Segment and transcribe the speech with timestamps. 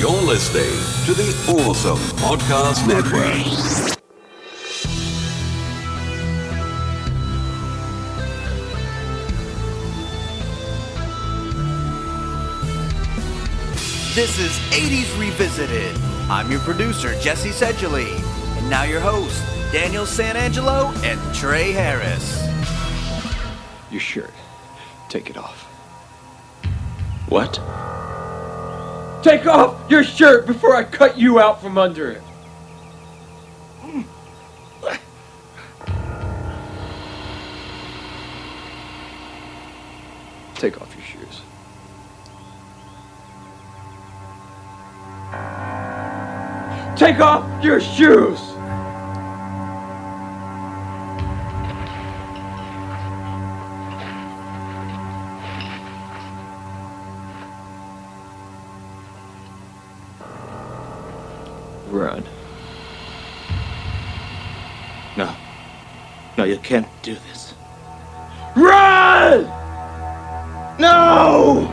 [0.00, 0.64] You're listening
[1.04, 1.28] to the
[1.60, 3.34] Awesome Podcast Network.
[14.14, 15.94] This is 80s Revisited.
[16.30, 18.08] I'm your producer, Jesse Sedgley.
[18.56, 22.42] And now your host, Daniel Sanangelo and Trey Harris.
[23.90, 24.32] Your shirt.
[25.10, 25.64] Take it off.
[27.28, 27.60] What?
[29.22, 32.22] Take off your shirt before I cut you out from under it.
[40.54, 41.40] Take off your shoes.
[46.98, 48.59] Take off your shoes!
[66.62, 67.54] Can't do this.
[68.56, 69.44] Run!
[70.78, 71.70] No!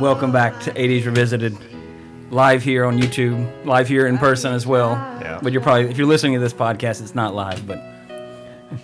[0.00, 1.56] Welcome back to 80s Revisited,
[2.30, 4.92] live here on YouTube, live here in person as well.
[5.20, 5.40] Yeah.
[5.42, 7.82] But you're probably, if you're listening to this podcast, it's not live, but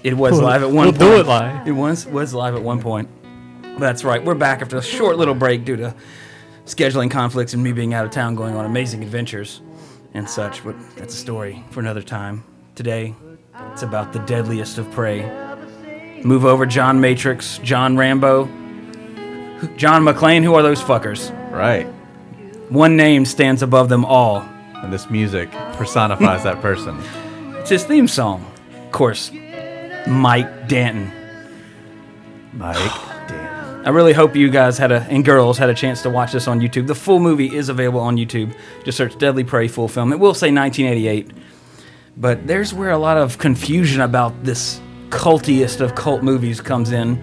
[0.03, 0.99] it was live at one we'll point.
[0.99, 1.67] do it live.
[1.67, 3.09] It was was live at one point.
[3.79, 4.25] That's right.
[4.25, 5.95] We're back after a short little break due to
[6.65, 9.61] scheduling conflicts and me being out of town, going on amazing adventures
[10.15, 10.65] and such.
[10.65, 12.45] But that's a story for another time.
[12.75, 13.15] Today,
[13.73, 15.23] it's about the deadliest of prey.
[16.25, 18.47] Move over, John Matrix, John Rambo,
[19.77, 20.43] John McClane.
[20.43, 21.31] Who are those fuckers?
[21.53, 21.87] Right.
[22.71, 24.39] One name stands above them all.
[24.77, 26.99] And this music personifies that person.
[27.65, 28.45] It's his theme song.
[28.85, 29.31] Of course,
[30.07, 31.11] Mike Danton.
[32.53, 32.77] Mike
[33.29, 33.87] Danton.
[33.87, 36.49] I really hope you guys had a and girls had a chance to watch this
[36.49, 36.87] on YouTube.
[36.87, 38.55] The full movie is available on YouTube.
[38.85, 40.13] Just search Deadly Prey full film.
[40.13, 41.31] It will say 1988.
[42.17, 44.81] But there's where a lot of confusion about this
[45.11, 47.23] cultiest of cult movies comes in.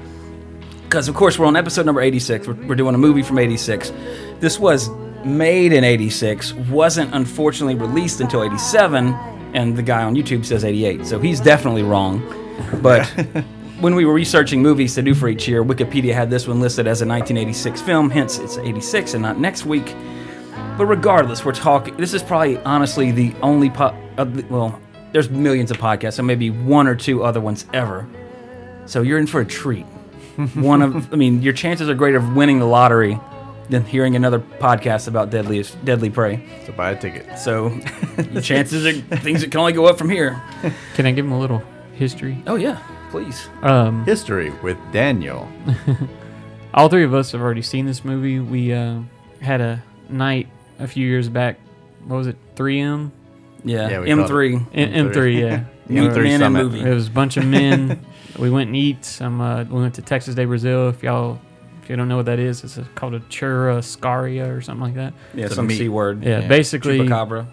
[0.83, 2.47] Because, of course, we're on episode number 86.
[2.47, 3.91] We're, we're doing a movie from 86.
[4.39, 4.89] This was
[5.23, 9.13] made in 86, wasn't unfortunately released until 87,
[9.53, 11.05] and the guy on YouTube says 88.
[11.05, 12.21] So he's definitely wrong.
[12.81, 13.05] But
[13.79, 16.87] when we were researching movies to do for each year, Wikipedia had this one listed
[16.87, 19.95] as a 1986 film, hence it's 86 and not next week.
[20.77, 21.95] But regardless, we're talking.
[21.97, 24.79] This is probably honestly the only po- uh, well,
[25.11, 28.07] there's millions of podcasts, so maybe one or two other ones ever.
[28.85, 29.85] So you're in for a treat.
[30.53, 33.19] one of, I mean, your chances are greater of winning the lottery
[33.69, 36.45] than hearing another podcast about deadliest deadly prey.
[36.65, 37.39] So buy a ticket.
[37.39, 37.69] So
[38.17, 40.41] the chances are things that can only go up from here.
[40.95, 41.63] Can I give him a little
[41.93, 42.41] history?
[42.47, 42.81] Oh yeah,
[43.11, 43.49] please.
[43.61, 45.49] Um, History with Daniel.
[46.73, 48.39] all three of us have already seen this movie.
[48.39, 49.01] We uh,
[49.41, 50.47] had a night
[50.79, 51.59] a few years back.
[52.05, 52.37] What was it?
[52.55, 53.11] 3M?
[53.63, 54.67] Yeah, Yeah, we called M3.
[54.73, 55.63] M- M3, yeah.
[55.87, 56.63] Meet M3 man in Summit.
[56.63, 56.79] movie.
[56.81, 58.03] It was a bunch of men.
[58.39, 59.05] we went and eat.
[59.05, 59.39] Some.
[59.41, 60.89] Uh, we went to Texas de Brazil.
[60.89, 61.39] If y'all,
[61.83, 64.95] if you don't know what that is, it's a, called a churrascaria or something like
[64.95, 65.13] that.
[65.35, 65.77] Yeah, It's a some meat.
[65.77, 66.23] c word.
[66.23, 67.45] Yeah, basically Chupacabra.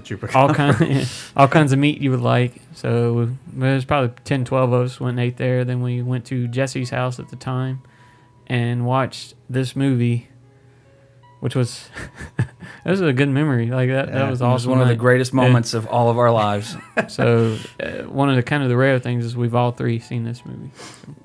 [0.00, 0.34] Chupacabra.
[0.34, 2.60] all kind, all kinds of meat you would like.
[2.74, 5.64] So there's probably 10, 12 of us went and ate there.
[5.64, 7.82] Then we went to Jesse's house at the time
[8.46, 10.28] and watched this movie,
[11.40, 11.88] which was
[12.36, 12.46] that
[12.90, 13.70] was a good memory.
[13.70, 14.70] Like that, Yeah, that was It was awesome.
[14.72, 16.76] one of the greatest moments of all of our lives.
[17.08, 20.24] So uh, one of the kind of the rare things is we've all three seen
[20.24, 20.70] this movie.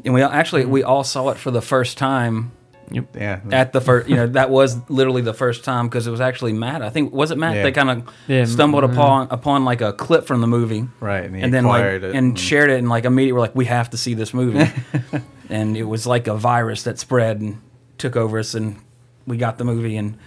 [0.06, 2.52] And we all- actually we all saw it for the first time
[2.92, 3.42] yeah.
[3.52, 4.10] at the first.
[4.10, 6.82] You know, that was literally the first time because it was actually Matt.
[6.82, 7.56] I think was it Matt?
[7.56, 7.64] Yeah.
[7.64, 11.24] They kind of Yeah, stumbled mm, upon upon like a clip from the movie, right.
[11.24, 13.66] And, he and then like it and shared it, and like immediately we're like, we
[13.66, 14.72] have to see this movie.
[15.50, 17.62] and it was like a virus that spread and
[17.98, 18.78] took over us, and
[19.28, 20.18] we got the movie, and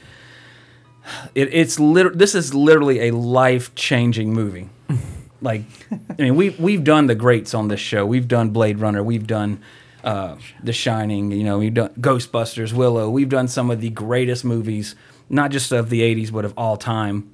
[1.35, 4.69] it, it's lit- This is literally a life changing movie.
[5.41, 8.07] like, I mean, we we've done the greats on this show.
[8.07, 9.03] We've done Blade Runner.
[9.03, 9.61] We've done.
[10.05, 13.09] Uh, the Shining, you know, we've done Ghostbusters, Willow.
[13.09, 14.95] We've done some of the greatest movies,
[15.31, 17.33] not just of the '80s, but of all time.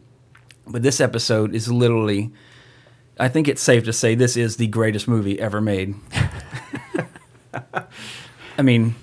[0.67, 2.31] But this episode is literally,
[3.19, 5.96] I think it's safe to say this is the greatest movie ever made.
[8.56, 8.94] I mean,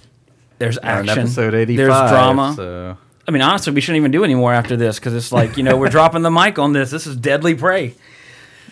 [0.59, 1.77] there's action, episode 85.
[1.77, 2.53] there's drama.
[2.55, 2.97] So
[3.27, 5.63] I mean, honestly, we shouldn't even do any more after this because it's like you
[5.63, 6.89] know we're dropping the mic on this.
[6.91, 7.95] This is deadly prey,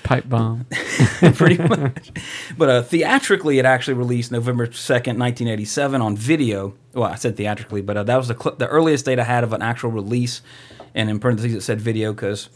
[0.05, 0.65] Pipe bomb.
[1.33, 2.11] pretty much.
[2.57, 6.75] But uh, theatrically, it actually released November second, nineteen eighty-seven, on video.
[6.93, 9.43] Well, I said theatrically, but uh, that was the cl- the earliest date I had
[9.43, 10.41] of an actual release,
[10.93, 12.49] and in parentheses it said video because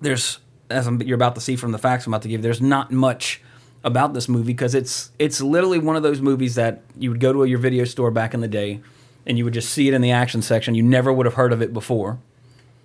[0.00, 0.38] there's
[0.70, 2.90] as I'm, you're about to see from the facts I'm about to give, there's not
[2.90, 3.42] much
[3.84, 7.32] about this movie because it's it's literally one of those movies that you would go
[7.32, 8.80] to your video store back in the day,
[9.26, 10.74] and you would just see it in the action section.
[10.74, 12.18] You never would have heard of it before.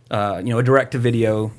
[0.10, 1.52] Uh, you know, a direct to video,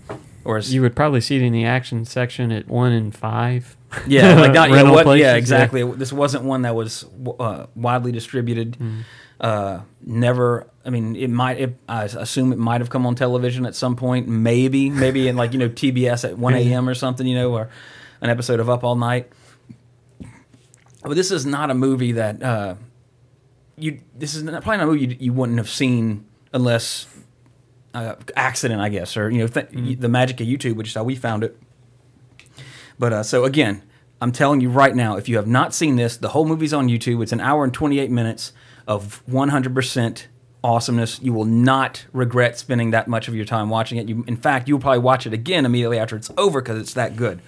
[0.44, 3.76] or You would probably see it in the action section at one and five.
[4.06, 5.36] yeah, like not yeah, what, places, yeah, yeah.
[5.36, 5.82] exactly.
[5.92, 7.04] This wasn't one that was
[7.38, 8.76] uh, widely distributed.
[9.40, 10.68] Uh, never.
[10.84, 11.60] I mean, it might.
[11.60, 14.28] It, I assume it might have come on television at some point.
[14.28, 16.88] Maybe, maybe in like you know TBS at one a.m.
[16.88, 17.26] or something.
[17.26, 17.68] You know, or
[18.20, 19.30] an episode of Up All Night.
[21.02, 22.74] But this is not a movie that uh,
[23.76, 24.00] you.
[24.16, 27.06] This is not, probably not a movie you, you wouldn't have seen unless
[27.94, 31.04] uh, accident, I guess, or you know th- the magic of YouTube, which is how
[31.04, 31.58] we found it.
[32.98, 33.82] But uh, so again,
[34.20, 36.88] I'm telling you right now, if you have not seen this, the whole movie's on
[36.88, 37.22] YouTube.
[37.22, 38.52] It's an hour and 28 minutes
[38.86, 40.26] of 100%
[40.62, 41.20] awesomeness.
[41.20, 44.08] You will not regret spending that much of your time watching it.
[44.08, 47.16] You, in fact, you'll probably watch it again immediately after it's over because it's that
[47.16, 47.42] good.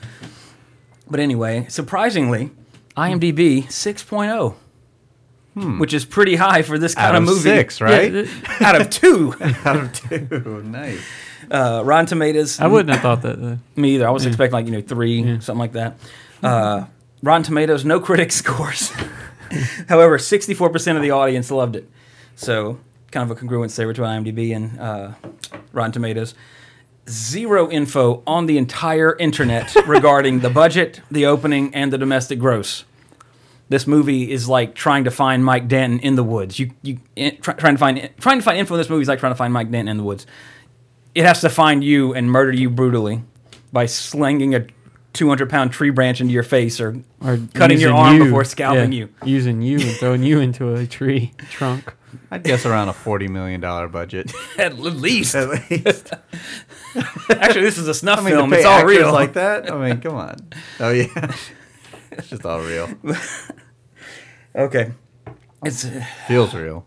[1.09, 2.51] But anyway, surprisingly,
[2.97, 4.55] IMDb 6.0.
[5.55, 7.41] Which is pretty high for this kind Out of of movie.
[7.43, 8.13] six, right?
[8.13, 8.25] Yeah,
[8.61, 9.35] Out of two.
[9.65, 10.63] Out of two.
[10.65, 11.01] Nice.
[11.51, 12.59] Uh, Rotten Tomatoes.
[12.59, 13.41] I wouldn't have thought that.
[13.41, 13.59] Though.
[13.77, 14.09] Me either.
[14.09, 15.97] I was expecting like you know three, something like that.
[16.43, 16.87] Uh,
[17.23, 18.91] Rotten Tomatoes, no critic scores.
[19.89, 21.89] However, sixty-four percent of the audience loved it.
[22.35, 22.81] So
[23.13, 25.13] kind of a congruence there between IMDb and uh,
[25.73, 26.35] Rotten Tomatoes.
[27.09, 32.85] Zero info on the entire internet regarding the budget, the opening, and the domestic gross.
[33.71, 36.59] This movie is like trying to find Mike Danton in the woods.
[36.59, 39.09] You you in, try, trying to find trying to find info in this movie is
[39.09, 40.27] like trying to find Mike Danton in the woods.
[41.15, 43.23] It has to find you and murder you brutally
[43.73, 44.67] by slinging a
[45.15, 48.93] 200 pound tree branch into your face or, Or cutting your arm you- before scalping
[48.93, 49.09] yeah, you.
[49.25, 51.95] Using you and throwing you into a tree trunk.
[52.31, 54.33] I'd guess around a forty million dollar budget.
[54.59, 55.35] At least.
[55.35, 56.13] At least.
[57.31, 58.51] Actually, this is a snuff I mean, film.
[58.51, 59.13] to pay It's all actors real.
[59.13, 59.73] like that.
[59.73, 60.37] I mean, come on.
[60.81, 61.35] Oh yeah,
[62.19, 62.89] it's just all real.
[64.57, 64.93] okay.
[65.65, 65.85] It's.
[65.85, 66.87] uh, Feels real.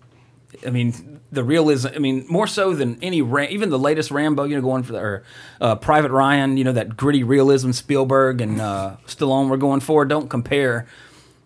[0.66, 1.90] I mean, the realism.
[1.96, 4.44] I mean, more so than any, Ram- even the latest Rambo.
[4.46, 5.24] You know, going for the or,
[5.62, 6.58] uh, Private Ryan.
[6.58, 10.06] You know that gritty realism Spielberg and uh, Stallone were going for.
[10.06, 10.88] Don't compare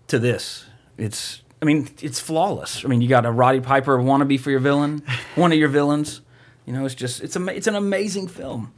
[0.07, 0.65] to this.
[0.97, 1.41] It's.
[1.61, 2.83] I mean, it's flawless.
[2.83, 5.03] I mean, you got a Roddy Piper wannabe for your villain,
[5.35, 6.21] one of your villains.
[6.65, 8.73] You know, it's just it's a it's an amazing film.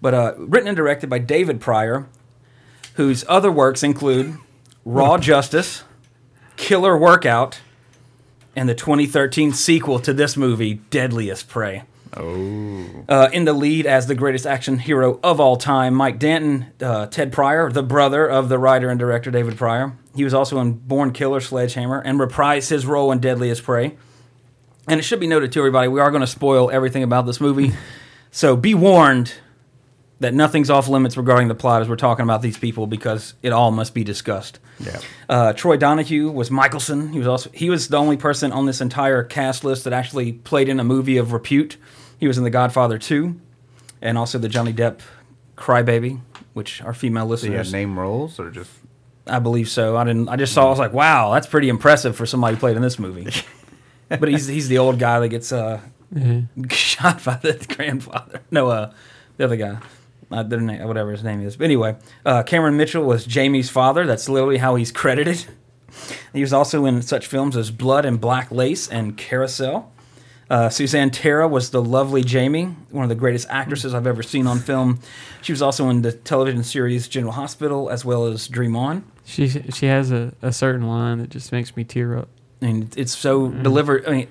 [0.00, 2.08] But uh, written and directed by David Pryor,
[2.94, 4.36] whose other works include
[4.84, 5.84] Raw Justice,
[6.56, 7.60] Killer Workout,
[8.56, 11.84] and the 2013 sequel to this movie, Deadliest Prey.
[12.16, 16.66] Oh, Uh, in the lead as the greatest action hero of all time, Mike Danton,
[16.82, 19.92] uh, Ted Pryor, the brother of the writer and director David Pryor.
[20.16, 23.96] He was also in Born Killer Sledgehammer and reprised his role in Deadliest Prey.
[24.88, 27.40] And it should be noted to everybody, we are going to spoil everything about this
[27.40, 27.72] movie.
[28.32, 29.34] so be warned
[30.20, 33.52] that nothing's off limits regarding the plot as we're talking about these people because it
[33.52, 34.58] all must be discussed.
[34.78, 35.00] yeah.
[35.28, 37.12] Uh, Troy Donahue was Michelson.
[37.12, 40.32] He was also he was the only person on this entire cast list that actually
[40.32, 41.76] played in a movie of repute.
[42.18, 43.40] He was in The Godfather 2,
[44.02, 45.00] and also the Johnny Depp
[45.56, 46.20] Crybaby,
[46.52, 48.70] which our female So you had listeners, name roles or just
[49.26, 49.96] I believe so.
[49.96, 50.28] I didn't.
[50.28, 50.66] I just saw.
[50.66, 53.28] I was like, wow, that's pretty impressive for somebody who played in this movie.
[54.08, 55.80] but he's he's the old guy that gets uh,
[56.70, 58.40] shot by the grandfather.
[58.50, 58.92] No, uh,
[59.36, 59.78] the other guy.
[60.30, 61.56] Uh, their name, whatever his name is.
[61.56, 64.06] But anyway, uh, Cameron Mitchell was Jamie's father.
[64.06, 65.44] That's literally how he's credited.
[66.32, 69.90] He was also in such films as Blood and Black Lace and Carousel.
[70.48, 74.46] Uh, Suzanne Tara was the lovely Jamie, one of the greatest actresses I've ever seen
[74.46, 75.00] on film.
[75.42, 79.02] She was also in the television series General Hospital as well as Dream On.
[79.24, 82.28] She she has a, a certain line that just makes me tear up.
[82.60, 84.06] and it's so delivered.
[84.06, 84.28] I mean,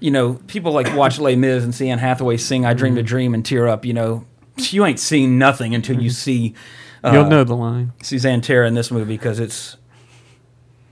[0.00, 3.02] you know, people like watch Les Mis and see Anne Hathaway sing "I Dreamed a
[3.02, 3.84] Dream" and tear up.
[3.84, 4.24] You know,
[4.56, 6.54] you ain't seen nothing until you see
[7.04, 7.92] uh, You'll know the line.
[8.02, 9.76] Suzanne Tara in this movie because it's.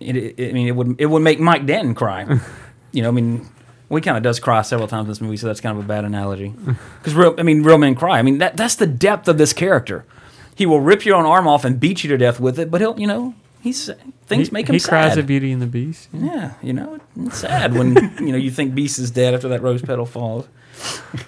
[0.01, 2.41] It, it, I mean, it would it would make Mike Danton cry.
[2.93, 3.49] you know, I mean,
[3.89, 5.87] we kind of does cry several times in this movie, so that's kind of a
[5.87, 6.55] bad analogy.
[6.99, 8.19] Because real, I mean, real men cry.
[8.19, 10.05] I mean, that that's the depth of this character.
[10.55, 12.81] He will rip your own arm off and beat you to death with it, but
[12.81, 13.91] he'll, you know, he's
[14.27, 14.89] things he, make him he sad.
[14.89, 16.09] cries at Beauty and the Beast.
[16.13, 16.25] Yeah.
[16.25, 19.63] Yeah, you know, it's sad when you know you think Beast is dead after that
[19.63, 20.49] rose petal falls.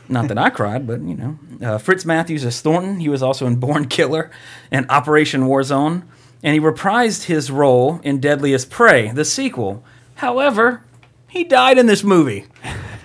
[0.09, 3.01] Not that I cried, but you know, uh, Fritz Matthews as Thornton.
[3.01, 4.31] He was also in Born Killer
[4.71, 6.03] and Operation Warzone,
[6.43, 9.85] and he reprised his role in Deadliest Prey, the sequel.
[10.17, 10.83] However,
[11.29, 12.47] he died in this movie.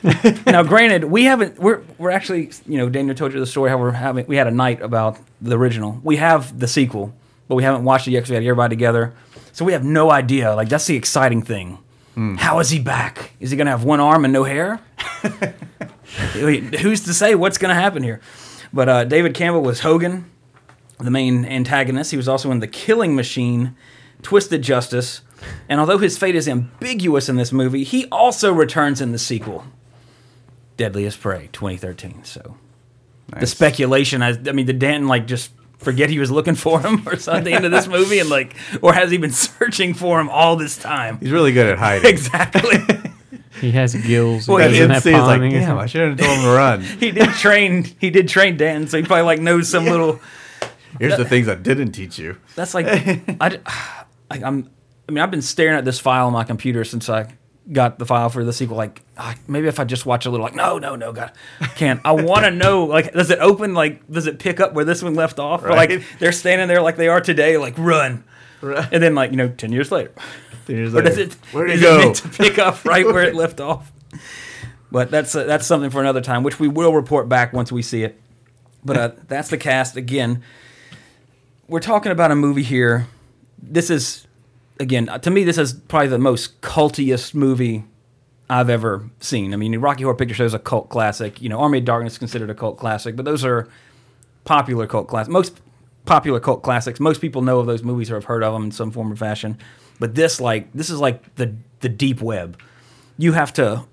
[0.45, 1.59] now, granted, we haven't.
[1.59, 4.25] We're we're actually, you know, Daniel told you the story how we're having.
[4.27, 5.99] We had a night about the original.
[6.03, 7.13] We have the sequel,
[7.47, 9.13] but we haven't watched it yet because we had everybody together.
[9.53, 10.55] So we have no idea.
[10.55, 11.79] Like that's the exciting thing.
[12.37, 13.33] How is he back?
[13.39, 14.79] Is he gonna have one arm and no hair?
[16.15, 18.21] Who's to say what's gonna happen here?
[18.73, 20.29] But uh, David Campbell was Hogan.
[20.99, 22.11] the main antagonist.
[22.11, 23.75] He was also in The Killing Machine,
[24.21, 25.21] Twisted Justice,
[25.69, 29.65] and although his fate is ambiguous in this movie, he also returns in the sequel,
[30.75, 32.23] Deadliest Prey, 2013.
[32.23, 32.57] So
[33.39, 37.07] the speculation, I, I mean, did Danton like just forget he was looking for him
[37.07, 39.93] or something at the end of this movie, and like, or has he been searching
[39.93, 41.19] for him all this time?
[41.19, 42.09] He's really good at hiding.
[42.09, 42.79] Exactly.
[43.61, 44.47] He has gills.
[44.47, 45.51] Well, He At the doesn't have he's like, pawing.
[45.51, 46.81] damn, I should have told him to run.
[46.99, 47.83] he did train.
[47.99, 50.19] He did train Dan, so he probably like knows some little.
[50.99, 52.37] Here's the things I didn't teach you.
[52.55, 53.57] That's like I, d-
[54.29, 54.69] like, I'm.
[55.09, 57.31] I mean, I've been staring at this file on my computer since I
[57.71, 58.75] got the file for the sequel.
[58.77, 59.01] Like,
[59.47, 61.31] maybe if I just watch a little, like, no, no, no, God,
[61.75, 62.01] can't.
[62.03, 63.73] I want to know, like, does it open?
[63.73, 65.63] Like, does it pick up where this one left off?
[65.63, 68.23] Or like they're standing there like they are today, like run,
[68.61, 68.87] Right.
[68.91, 70.11] and then like you know, ten years later,
[70.67, 71.35] Here's or does it?
[71.51, 71.99] He go?
[71.99, 73.91] it meant to pick up right where it left off?
[74.91, 77.81] But that's uh, that's something for another time, which we will report back once we
[77.81, 78.19] see it.
[78.83, 80.43] But uh, that's the cast again.
[81.67, 83.07] We're talking about a movie here.
[83.61, 84.27] This is
[84.79, 87.83] again uh, to me this is probably the most cultiest movie
[88.49, 89.53] I've ever seen.
[89.53, 91.41] I mean, Rocky Horror Picture Show is a cult classic.
[91.41, 93.67] You know, Army of Darkness is considered a cult classic, but those are
[94.45, 95.31] popular cult classics.
[95.31, 95.61] Most
[96.05, 96.99] popular cult classics.
[96.99, 99.15] Most people know of those movies or have heard of them in some form or
[99.17, 99.57] fashion.
[99.99, 102.59] But this, like, this is like the the deep web.
[103.17, 103.85] You have to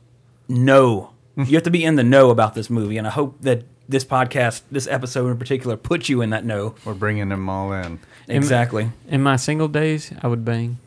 [0.48, 1.10] know.
[1.36, 4.04] You have to be in the know about this movie, and I hope that this
[4.04, 6.74] podcast, this episode in particular, puts you in that know.
[6.84, 7.98] We're bringing them all in.
[8.28, 8.90] Exactly.
[9.08, 10.78] In my single days, I would bang.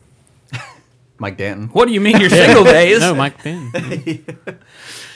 [1.18, 1.68] Mike Danton.
[1.68, 3.00] What do you mean your single days?
[3.00, 3.70] No, Mike Penn.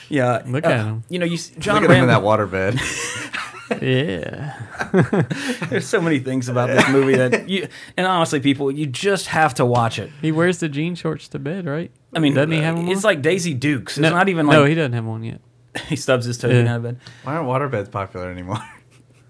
[0.09, 0.43] Yeah.
[0.45, 1.03] Look uh, at him.
[1.09, 3.49] You know, you s- John Look at him in that waterbed.
[3.81, 5.67] Yeah.
[5.69, 9.53] There's so many things about this movie that you and honestly, people, you just have
[9.55, 10.09] to watch it.
[10.21, 11.91] He wears the jean shorts to bed, right?
[12.15, 12.89] I mean, doesn't he have uh, one?
[12.89, 13.97] it's like Daisy Dukes.
[13.97, 15.41] It's no, not even like no, he doesn't have one yet.
[15.87, 16.53] he stubs his toe Yeah.
[16.55, 16.99] getting out of bed.
[17.23, 18.59] Why aren't waterbeds popular anymore?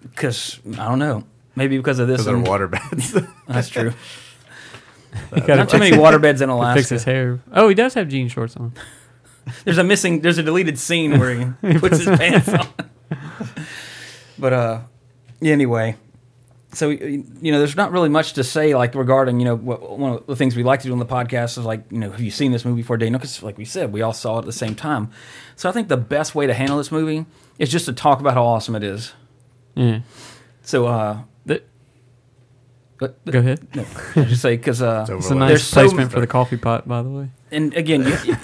[0.04, 1.24] Because I don't know.
[1.56, 2.24] Maybe because of this.
[2.24, 3.26] Because they're and- waterbeds.
[3.48, 3.94] That's true.
[5.34, 7.40] He Not too many waterbeds in to fix his hair.
[7.54, 8.74] Oh, he does have jean shorts on.
[9.64, 10.20] There's a missing.
[10.20, 12.68] There's a deleted scene where he puts his pants on.
[14.38, 14.80] But uh,
[15.42, 15.96] anyway,
[16.74, 20.14] so you know, there's not really much to say like regarding you know what, one
[20.14, 22.22] of the things we like to do on the podcast is like you know have
[22.22, 23.20] you seen this movie before, Daniel?
[23.20, 25.10] Because like we said, we all saw it at the same time.
[25.56, 27.26] So I think the best way to handle this movie
[27.60, 29.14] is just to talk about how awesome it is.
[29.76, 30.00] Yeah.
[30.64, 31.68] So uh, That,
[32.98, 33.68] but, go ahead.
[33.76, 33.86] no,
[34.16, 36.58] I just say because uh, So It's a There's nice so- placement for the coffee
[36.58, 37.30] pot, by the way.
[37.52, 38.36] and again, you,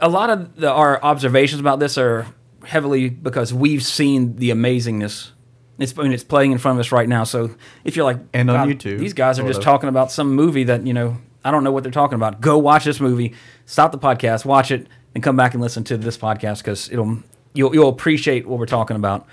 [0.00, 2.26] a lot of the, our observations about this are
[2.64, 5.30] heavily because we've seen the amazingness.
[5.78, 7.24] It's I mean it's playing in front of us right now.
[7.24, 10.34] So if you're like And on YouTube, these guys are just of." talking about some
[10.34, 12.40] movie that you know I don't know what they're talking about.
[12.40, 13.34] Go watch this movie.
[13.64, 17.18] Stop the podcast, watch it, and come back and listen to this podcast because it'll
[17.54, 19.26] you'll you'll appreciate what we're talking about.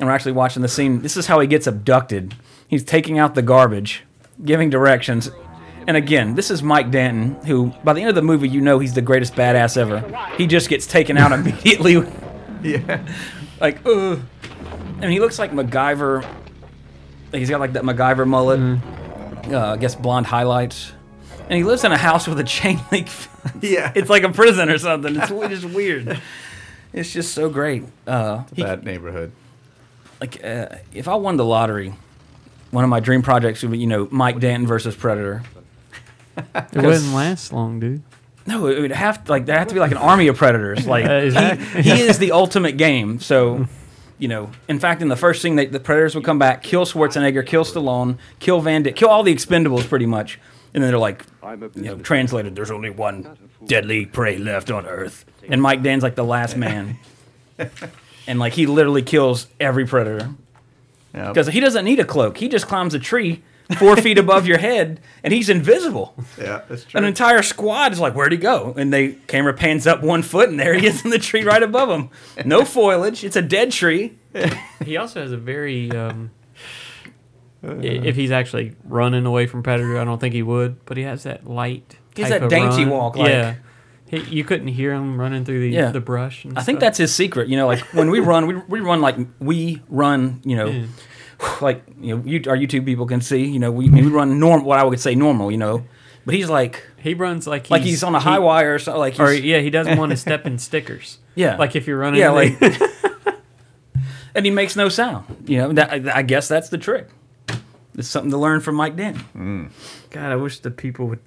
[0.00, 1.02] And we're actually watching the scene.
[1.02, 2.34] This is how he gets abducted.
[2.68, 4.04] He's taking out the garbage,
[4.44, 5.30] giving directions.
[5.86, 8.80] And again, this is Mike Danton, who by the end of the movie, you know
[8.80, 10.00] he's the greatest badass ever.
[10.36, 12.04] He just gets taken out immediately.
[12.86, 13.06] yeah.
[13.60, 14.16] like, uh.
[15.00, 16.22] And he looks like MacGyver.
[16.22, 18.60] Like he's got like that MacGyver mullet.
[19.52, 20.92] Uh, I guess blonde highlights.
[21.48, 23.08] And he lives in a house with a chain link.
[23.08, 23.64] fence.
[23.64, 23.92] Yeah.
[23.94, 25.14] It's like a prison or something.
[25.16, 26.20] It's we- just weird.
[26.92, 27.84] It's just so great.
[28.06, 29.32] Uh, he- Bad neighborhood.
[30.20, 31.92] like uh, if I won the lottery,
[32.70, 35.42] one of my dream projects would be you know Mike Danton versus Predator.
[36.36, 38.02] It wouldn't last long, dude.
[38.46, 40.86] No, it would have to, like there have to be like an army of predators.
[40.94, 41.82] Like Uh, exactly.
[41.82, 43.18] he, he is the ultimate game.
[43.20, 43.66] So,
[44.18, 46.86] you know, in fact, in the first scene, they, the predators would come back, kill
[46.86, 50.38] Schwarzenegger, kill Stallone, kill Van Dick, kill all the Expendables, pretty much.
[50.74, 51.24] And then they're like,
[51.76, 52.54] you know, translated.
[52.54, 56.98] There's only one deadly prey left on Earth, and Mike Dan's like the last man.
[58.28, 60.30] And like he literally kills every predator
[61.12, 62.36] because he doesn't need a cloak.
[62.38, 63.42] He just climbs a tree
[63.78, 66.14] four feet above your head, and he's invisible.
[66.38, 66.98] yeah, that's true.
[66.98, 68.74] An entire squad is like, where'd he go?
[68.76, 71.62] And they camera pans up one foot, and there he is in the tree right
[71.62, 72.10] above him.
[72.44, 73.24] No foliage.
[73.24, 74.18] It's a dead tree.
[74.84, 75.90] He also has a very.
[75.90, 76.30] Um,
[77.64, 80.84] i- if he's actually running away from predator, I don't think he would.
[80.84, 81.96] But he has that light.
[82.14, 82.90] He has that of dainty run.
[82.90, 83.54] walk, like- yeah,
[84.08, 85.90] he, you couldn't hear him running through the Yeah.
[85.90, 86.44] the brush.
[86.44, 87.48] And I think that's his secret.
[87.48, 90.40] You know, like when we run, we, we run like we run.
[90.44, 90.84] You know,
[91.60, 93.44] like you know, you, our YouTube people can see.
[93.44, 94.64] You know, we we run norm.
[94.64, 95.50] What I would say normal.
[95.50, 95.84] You know,
[96.24, 98.78] but he's like he runs like he's, like he's on a he- high wire or
[98.78, 98.98] something.
[99.00, 101.18] Like he's, Or yeah, he doesn't want to step in stickers.
[101.34, 102.20] yeah, Like if you're running.
[102.20, 102.60] yeah, like.
[104.34, 105.24] and he makes no sound.
[105.46, 107.08] You know, that I guess that's the trick.
[107.96, 109.24] It's something to learn from Mike Danton.
[109.34, 109.70] Mm.
[110.10, 111.20] God, I wish the people would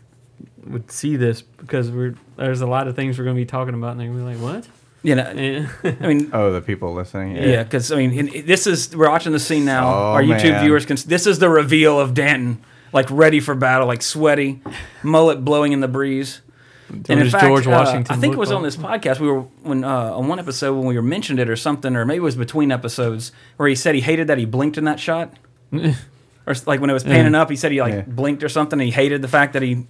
[0.68, 3.74] would see this because we're there's a lot of things we're going to be talking
[3.74, 4.68] about, and they're going to be like, "What?"
[5.02, 5.68] You know, Yeah.
[6.02, 7.36] I mean, Oh, the people listening.
[7.38, 9.88] yeah, because I mean, this is we're watching the scene now.
[9.88, 10.64] Oh, Our YouTube man.
[10.64, 10.98] viewers can.
[11.08, 14.62] This is the reveal of Danton, like ready for battle, like sweaty,
[15.04, 16.42] mullet blowing in the breeze.
[17.08, 19.20] And in fact, George uh, I think it was on this podcast.
[19.20, 19.88] We were when uh,
[20.18, 22.72] on one episode when we were mentioned it or something, or maybe it was between
[22.72, 25.32] episodes where he said he hated that he blinked in that shot,
[25.72, 28.02] or like when it was panning up, he said he like Yeah.
[28.08, 28.80] blinked or something.
[28.80, 29.86] And he hated the fact that he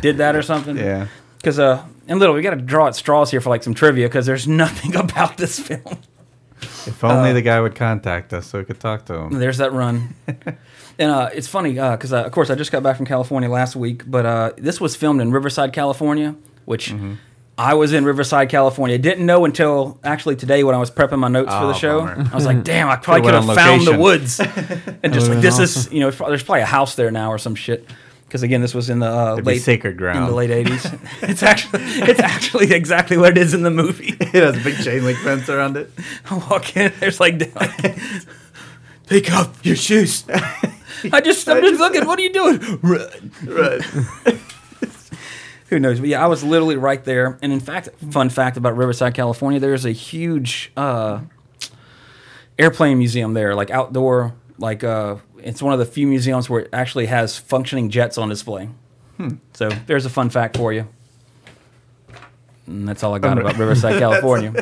[0.00, 0.76] did that or something.
[0.78, 1.06] Yeah.
[1.36, 4.08] Because uh, and little, we got to draw at straws here for like some trivia
[4.08, 5.98] because there's nothing about this film.
[6.86, 9.32] If only Uh, the guy would contact us so we could talk to him.
[9.38, 10.14] There's that run.
[10.98, 13.74] and uh, it's funny because, uh, of course, I just got back from California last
[13.76, 17.14] week, but uh, this was filmed in Riverside, California, which Mm-hmm.
[17.58, 18.96] I was in Riverside, California.
[18.96, 21.98] Didn't know until actually today when I was prepping my notes for the Oh, show.
[22.00, 22.28] bummer.
[22.32, 24.40] I was like, damn, I probably could have found the woods.
[24.40, 27.54] and just like, this is, you know, there's probably a house there now or some
[27.54, 27.86] shit.
[28.32, 30.98] Because again, this was in the uh, late sacred ground in the late '80s.
[31.28, 34.16] it's actually it's actually exactly what it is in the movie.
[34.20, 35.90] it has a big chain link fence around it.
[36.30, 37.38] I walk in, there's like,
[39.06, 40.24] pick up your shoes.
[40.30, 42.06] I just, I'm just looking.
[42.06, 42.58] What are you doing?
[42.80, 43.32] Run.
[43.44, 43.82] run.
[45.68, 46.00] Who knows?
[46.00, 47.38] But yeah, I was literally right there.
[47.42, 51.20] And in fact, fun fact about Riverside, California, there's a huge uh,
[52.58, 54.32] airplane museum there, like outdoor.
[54.58, 58.28] Like uh, it's one of the few museums where it actually has functioning jets on
[58.28, 58.68] display.
[59.54, 60.88] So there's a fun fact for you.
[62.66, 64.52] And that's all I got about Riverside, California.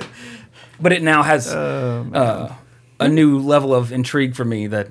[0.80, 2.54] But it now has uh,
[2.98, 4.88] a new level of intrigue for me that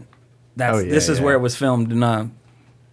[0.55, 1.25] that's Oh, yeah, this is yeah.
[1.25, 1.91] where it was filmed.
[1.91, 2.25] And uh,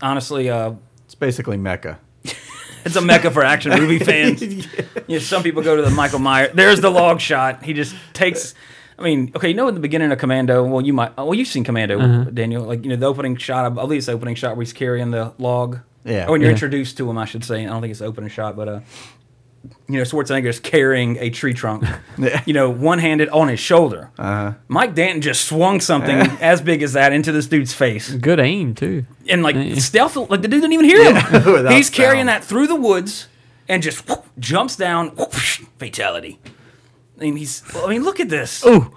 [0.02, 0.72] honestly, uh,
[1.06, 1.98] It's basically Mecca.
[2.84, 4.42] it's a mecca for action movie fans.
[4.42, 4.62] You
[5.08, 6.52] know, some people go to the Michael Myers.
[6.54, 7.62] There's the log shot.
[7.62, 8.54] He just takes.
[8.98, 11.48] I mean, okay, you know, in the beginning of Commando, well, you might, well, you've
[11.48, 12.62] seen Commando, Daniel.
[12.64, 15.10] Like, you know, the opening shot, I believe it's the opening shot where he's carrying
[15.10, 15.80] the log.
[16.04, 16.26] Yeah.
[16.26, 16.54] Or when you're Yeah.
[16.54, 17.62] introduced to him, I should say.
[17.64, 18.80] I don't think it's the opening shot, but uh,
[19.88, 21.84] you know, Schwarzenegger's carrying a tree trunk.
[22.18, 22.42] Yeah.
[22.46, 24.10] You know, one handed on his shoulder.
[24.18, 24.54] Uh-huh.
[24.68, 28.74] Mike Danton just swung something as big as that into this dude's face Good aim
[28.74, 29.04] too.
[29.28, 29.74] and like Yeah.
[29.74, 31.14] stealth, like the dude didn't even hear him.
[31.52, 32.28] Without He's carrying sound.
[32.30, 33.28] that through the woods
[33.68, 36.38] and just whoop, jumps down, whoop, fatality.
[37.18, 38.64] And he's, I mean, look at this.
[38.66, 38.94] Ooh.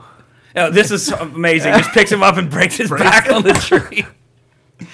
[0.55, 1.73] Oh, this is amazing.
[1.73, 4.05] Just picks him up and breaks his back on the tree.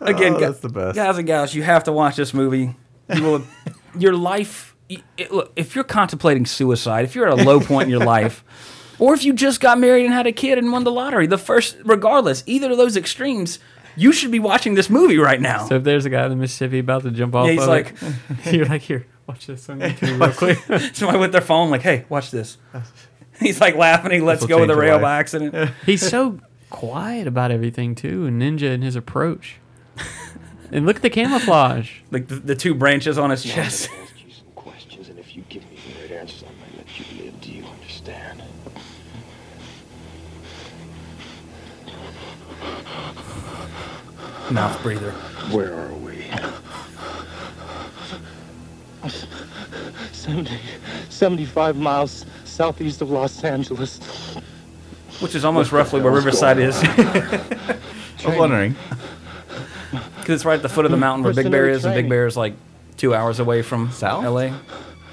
[0.00, 0.96] Again, Oh, that's the best.
[0.96, 2.74] guys and gals, you have to watch this movie.
[3.14, 3.42] You will,
[3.98, 4.74] your life.
[5.16, 8.44] It, look, if you're contemplating suicide, if you're at a low point in your life,
[8.98, 11.38] or if you just got married and had a kid and won the lottery, the
[11.38, 13.58] first, regardless, either of those extremes,
[13.96, 15.66] you should be watching this movie right now.
[15.68, 17.68] So if there's a guy in the Mississippi about to jump off, Yeah, he's of
[17.68, 17.94] like-
[18.46, 20.94] it, you're like, here, watch this on YouTube real quick.
[20.94, 22.58] Somebody with their phone, like, hey, watch this.
[23.40, 24.12] He's like laughing.
[24.12, 25.02] He lets will go of the change your rail life.
[25.02, 25.70] by accident.
[25.86, 26.38] He's so
[26.70, 29.56] quiet about everything too, and ninja in his approach.
[30.70, 32.00] and look at the camouflage.
[32.10, 33.90] Like the, the two branches on his chest.
[34.00, 36.98] ask you some questions, and if you give me the right answers, I might let
[36.98, 37.40] you live.
[37.40, 38.42] Do you understand?
[44.50, 45.12] Mouth breather.
[45.50, 46.24] Where are we?
[50.32, 50.58] 70,
[51.10, 53.98] 75 miles southeast of Los Angeles.
[55.20, 56.76] Which is almost roughly where Riverside is.
[56.82, 57.78] I
[58.24, 58.74] was wondering.
[59.90, 62.08] Because it's right at the foot of the mountain where Big Bear is, and Big
[62.08, 62.54] Bear is like
[62.96, 64.24] two hours away from South?
[64.24, 64.56] LA.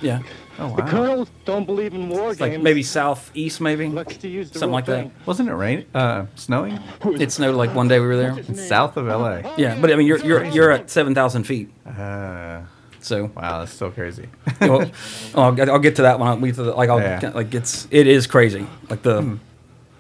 [0.02, 0.22] Yeah.
[0.58, 3.90] Oh, The colonels don't believe in war It's like maybe southeast, maybe.
[3.90, 5.12] To use Something real like that.
[5.26, 5.86] Wasn't it rain?
[5.94, 6.80] Uh, snowing?
[7.06, 8.38] It snowed like one day we were there.
[8.38, 9.54] It's south of LA.
[9.58, 12.62] Yeah, but I mean, you're you're you're at seven thousand feet, Uh,
[13.10, 14.28] so wow, that's so crazy.
[14.62, 14.90] well,
[15.36, 17.32] I'll, get- I'll get to that when I we to the, like I'll Yeah.
[17.36, 18.66] like it's it is crazy.
[18.90, 19.38] Like the,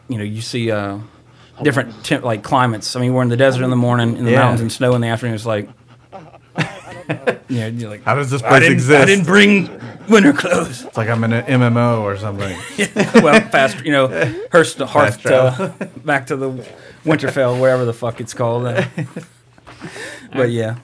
[0.08, 1.00] you know, you see uh,
[1.62, 2.95] different temp, like climates.
[2.95, 4.39] I mean, we're in the desert in the morning, in the Yeah.
[4.39, 5.36] mountains, and snow in the afternoon.
[5.36, 5.67] It's like,
[7.50, 9.02] yeah, you're like, How does this I place didn't, exist?
[9.02, 9.69] I didn't bring
[10.08, 10.86] winter clothes.
[10.86, 12.58] It's like I'm in an MMO or something.
[13.24, 14.08] well, fast, you know,
[14.52, 16.50] Hearst, Hearth, Fast uh, back to the
[17.06, 18.65] Winterfell, wherever the fuck it's called.
[18.67, 18.84] uh.
[20.34, 20.78] but yeah,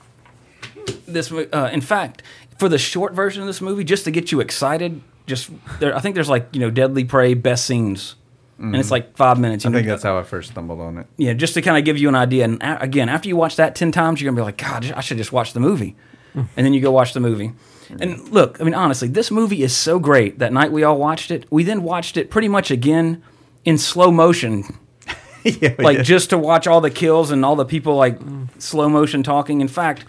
[1.08, 2.24] this, uh, in fact,
[2.58, 6.00] for the short version of this movie, just to get you excited, just there, I
[6.00, 8.16] think there's like you know, Deadly Prey best scenes,
[8.60, 9.66] and it's like five minutes.
[9.66, 11.08] I know, think that's how I first stumbled on it.
[11.18, 12.46] yeah, just to kind of give you an idea.
[12.46, 15.02] And a- again, after you watch that 10 times, you're to be like, God, I
[15.02, 15.96] should just watch the movie.
[16.34, 17.52] and then you go watch the movie.
[18.00, 20.40] And look, I mean, honestly, this movie is so great.
[20.40, 23.22] That night we all watched it, we then watched it pretty much again
[23.64, 24.64] in slow motion,
[25.44, 26.06] yeah, like did.
[26.06, 28.18] just to watch all the kills and all the people like
[28.58, 29.62] slow motion talking.
[29.62, 30.04] In fact,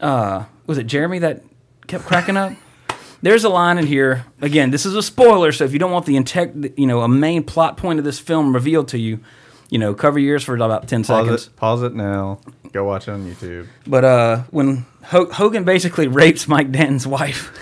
[0.00, 1.42] uh, was it Jeremy that
[1.86, 2.52] kept cracking up?
[3.22, 4.24] There's a line in here.
[4.40, 7.08] Again, this is a spoiler, so if you don't want the integ- you know, a
[7.08, 9.20] main plot point of this film revealed to you,
[9.68, 11.46] you know, cover yours for about 10 pause seconds.
[11.48, 11.56] it.
[11.56, 12.40] Pause it now.
[12.72, 13.66] Go watch it on YouTube.
[13.86, 17.52] But uh, when Ho- Hogan basically rapes Mike Danton's wife,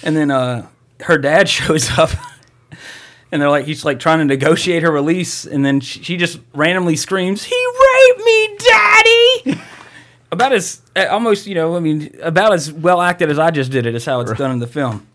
[0.02, 0.66] and then uh,
[1.00, 2.10] her dad shows up.
[3.32, 6.38] And they're like, he's like trying to negotiate her release, and then she, she just
[6.54, 7.65] randomly screams, "He raped me, daddy!"
[10.32, 13.70] About as uh, almost, you know, I mean, about as well acted as I just
[13.70, 15.06] did it is how it's done in the film.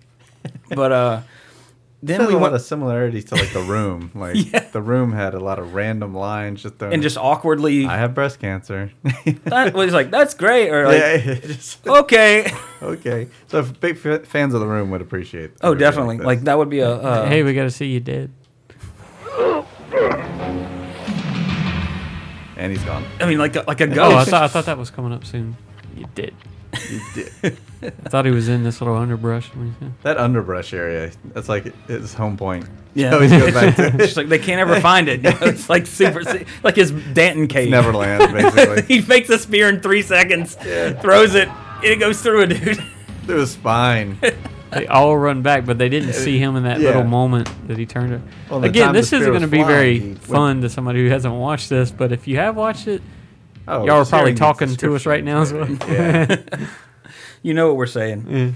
[0.70, 1.22] But uh,
[2.04, 4.12] then There's we a lot of similarities to like the room.
[4.16, 4.62] Like Yeah.
[4.72, 6.94] the room had a lot of random lines just thrown.
[6.94, 7.86] and just awkwardly.
[7.86, 8.92] I have breast cancer.
[9.46, 13.28] that was like, "That's great," or like, yeah, just- "Okay." okay.
[13.48, 15.52] So if big f- fans of the room would appreciate.
[15.62, 16.18] Oh, definitely.
[16.18, 16.26] this.
[16.26, 16.90] Like that would be a.
[16.92, 18.32] Uh, hey, we got to see you dead.
[22.62, 23.06] And he's gone.
[23.20, 25.26] I mean, like a, like a Oh, I thought I thought that was coming up
[25.26, 25.58] soon.
[25.96, 26.34] You did.
[26.88, 27.32] He did.
[27.84, 29.48] I thought he was in this little underbrush.
[29.56, 31.12] when he said- that underbrush area.
[31.34, 32.68] That's like his home point.
[32.94, 33.10] Yeah.
[33.10, 35.24] He always goes back to It's like they can't ever find it.
[35.24, 36.22] You know, it's like super,
[36.64, 37.70] like his Danton cave.
[37.72, 38.82] Neverland, basically.
[38.84, 40.94] he makes a spear in three seconds, yeah.
[41.02, 42.82] throws it, and it goes through a dude.
[43.26, 44.18] Through his spine.
[44.72, 46.88] They all run back, but they didn't see him in that Yeah.
[46.88, 48.22] little moment that he turned it.
[48.50, 51.10] Well, Again, this isn't going to be flying, very he went- fun to somebody who
[51.10, 53.02] hasn't watched this, but if you have watched it,
[53.68, 55.66] Oh, y'all are probably talking to us right now as well.
[55.66, 56.68] description.
[57.44, 58.56] You know what we're saying.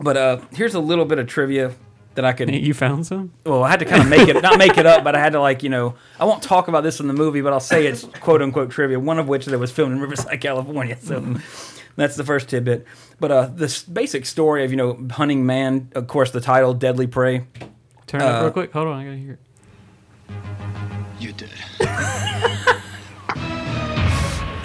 [0.00, 1.72] But uh, here's a little bit of trivia
[2.16, 2.52] that I could.
[2.54, 3.30] you found some?
[3.44, 5.32] Well, I had to kind of make it, not make it up, but I had
[5.34, 7.86] to like, you know, I won't talk about this in the movie, but I'll say
[7.86, 8.98] it's quote unquote trivia.
[8.98, 10.98] One of which that was filmed in Riverside, California.
[11.00, 11.36] So
[11.96, 12.86] that's the first tidbit.
[13.18, 17.06] But uh, this basic story of you know hunting man, of course, the title "Deadly
[17.06, 17.46] Prey."
[18.06, 18.72] Turn it up Uh, real quick.
[18.72, 19.40] Hold on, I gotta hear it.
[21.18, 21.50] You did.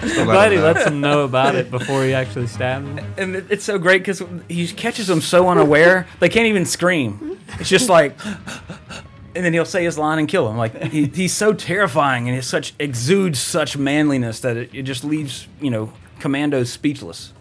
[0.03, 2.99] I'm glad he lets him know about it before he actually stabs him.
[3.17, 7.39] and it's so great because he catches them so unaware they can't even scream.
[7.59, 8.17] It's just like,
[9.35, 10.57] and then he'll say his line and kill him.
[10.57, 15.03] Like he, he's so terrifying and he such exudes such manliness that it, it just
[15.03, 17.33] leaves you know commandos speechless.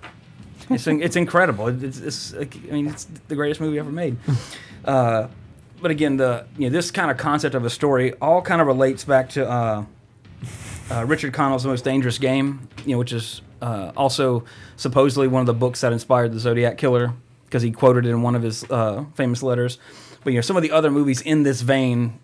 [0.68, 1.68] It's it's incredible.
[1.68, 4.16] It's, it's I mean it's the greatest movie ever made.
[4.82, 5.28] Uh,
[5.82, 8.66] but again, the you know this kind of concept of a story all kind of
[8.66, 9.46] relates back to.
[9.46, 9.84] Uh,
[10.90, 14.44] uh, Richard Connell's *The Most Dangerous Game, you know, which is uh, also
[14.76, 17.12] supposedly one of the books that inspired the Zodiac Killer,
[17.44, 19.78] because he quoted it in one of his uh, famous letters.
[20.24, 22.18] But you know, some of the other movies in this vein,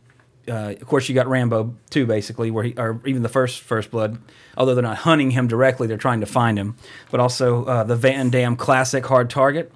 [0.48, 3.90] uh, of course, you got Rambo too, basically, where he, or even the first First
[3.90, 4.18] Blood.
[4.56, 6.76] Although they're not hunting him directly, they're trying to find him.
[7.10, 9.72] But also uh, the Van Damme classic Hard Target,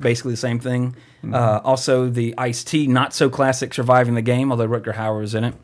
[0.00, 0.96] basically the same thing.
[1.32, 5.36] Uh, also the Ice T, not so classic Surviving the Game, although Rutger Hauer was
[5.36, 5.54] in it.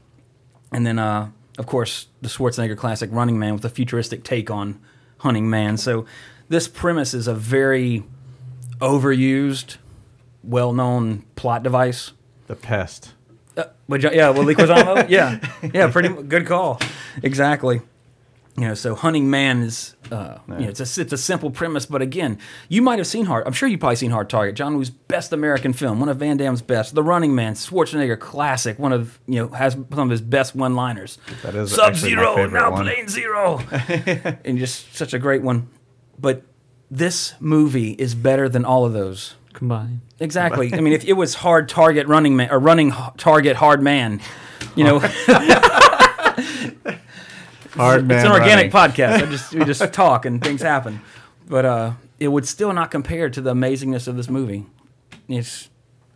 [0.70, 4.80] And then, uh, of course, the Schwarzenegger classic Running Man with a futuristic take on
[5.18, 5.76] Hunting Man.
[5.76, 6.06] So
[6.48, 8.04] this premise is a very
[8.80, 9.78] overused,
[10.44, 12.12] well-known plot device.
[12.46, 13.14] The pest.
[13.58, 15.40] Uh, but yeah, yeah, well, Leguizamo, yeah,
[15.74, 16.80] yeah, pretty good call.
[17.22, 17.80] Exactly.
[18.56, 21.86] You know, so Hunting Man is, uh, you know, it's a it's a simple premise,
[21.86, 23.46] but again, you might have seen Hard.
[23.46, 26.36] I'm sure you've probably seen Hard Target, John Woo's best American film, one of Van
[26.36, 26.96] Damme's best.
[26.96, 31.18] The Running Man, Schwarzenegger classic, one of you know has some of his best one-liners.
[31.42, 32.84] That is Sub actually my Zero, now one.
[32.84, 33.58] Plain Zero,
[34.44, 35.68] and just such a great one.
[36.18, 36.42] But
[36.90, 39.36] this movie is better than all of those.
[39.52, 40.00] Combined.
[40.20, 40.72] Exactly.
[40.74, 44.20] I mean, if it was hard target running man or running h- target hard man,
[44.74, 44.98] you know,
[47.74, 48.18] Hard man.
[48.18, 48.92] it's an organic running.
[48.94, 49.22] podcast.
[49.22, 51.00] I just we just talk and things happen,
[51.48, 54.66] but uh, it would still not compare to the amazingness of this movie.
[55.28, 55.68] It's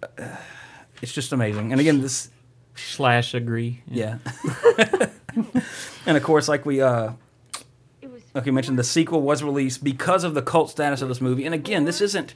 [0.02, 0.36] uh,
[1.00, 1.70] it's just amazing.
[1.70, 2.30] And again, this
[2.74, 3.82] Slash agree.
[3.86, 4.18] yeah,
[6.06, 7.12] and of course, like we uh.
[8.34, 11.44] Like you mentioned, the sequel was released because of the cult status of this movie.
[11.44, 12.34] And again, this isn't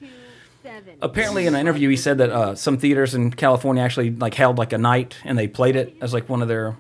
[1.03, 4.59] apparently in an interview he said that uh, some theaters in California actually like held
[4.59, 6.77] like a night and they played it as like one of their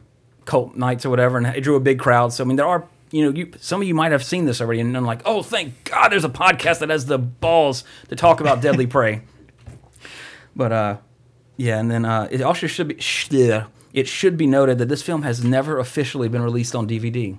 [0.47, 2.33] cult nights or whatever, and it drew a big crowd.
[2.33, 4.61] So I mean, there are you know you some of you might have seen this
[4.61, 8.17] already, and I'm like, oh, thank God, there's a podcast that has the balls to
[8.17, 9.23] talk about Deadly Prey.
[10.55, 10.97] But uh,
[11.59, 15.03] yeah, and then uh, it also should be sh- it should be noted that this
[15.03, 17.39] film has never officially been released on DVD.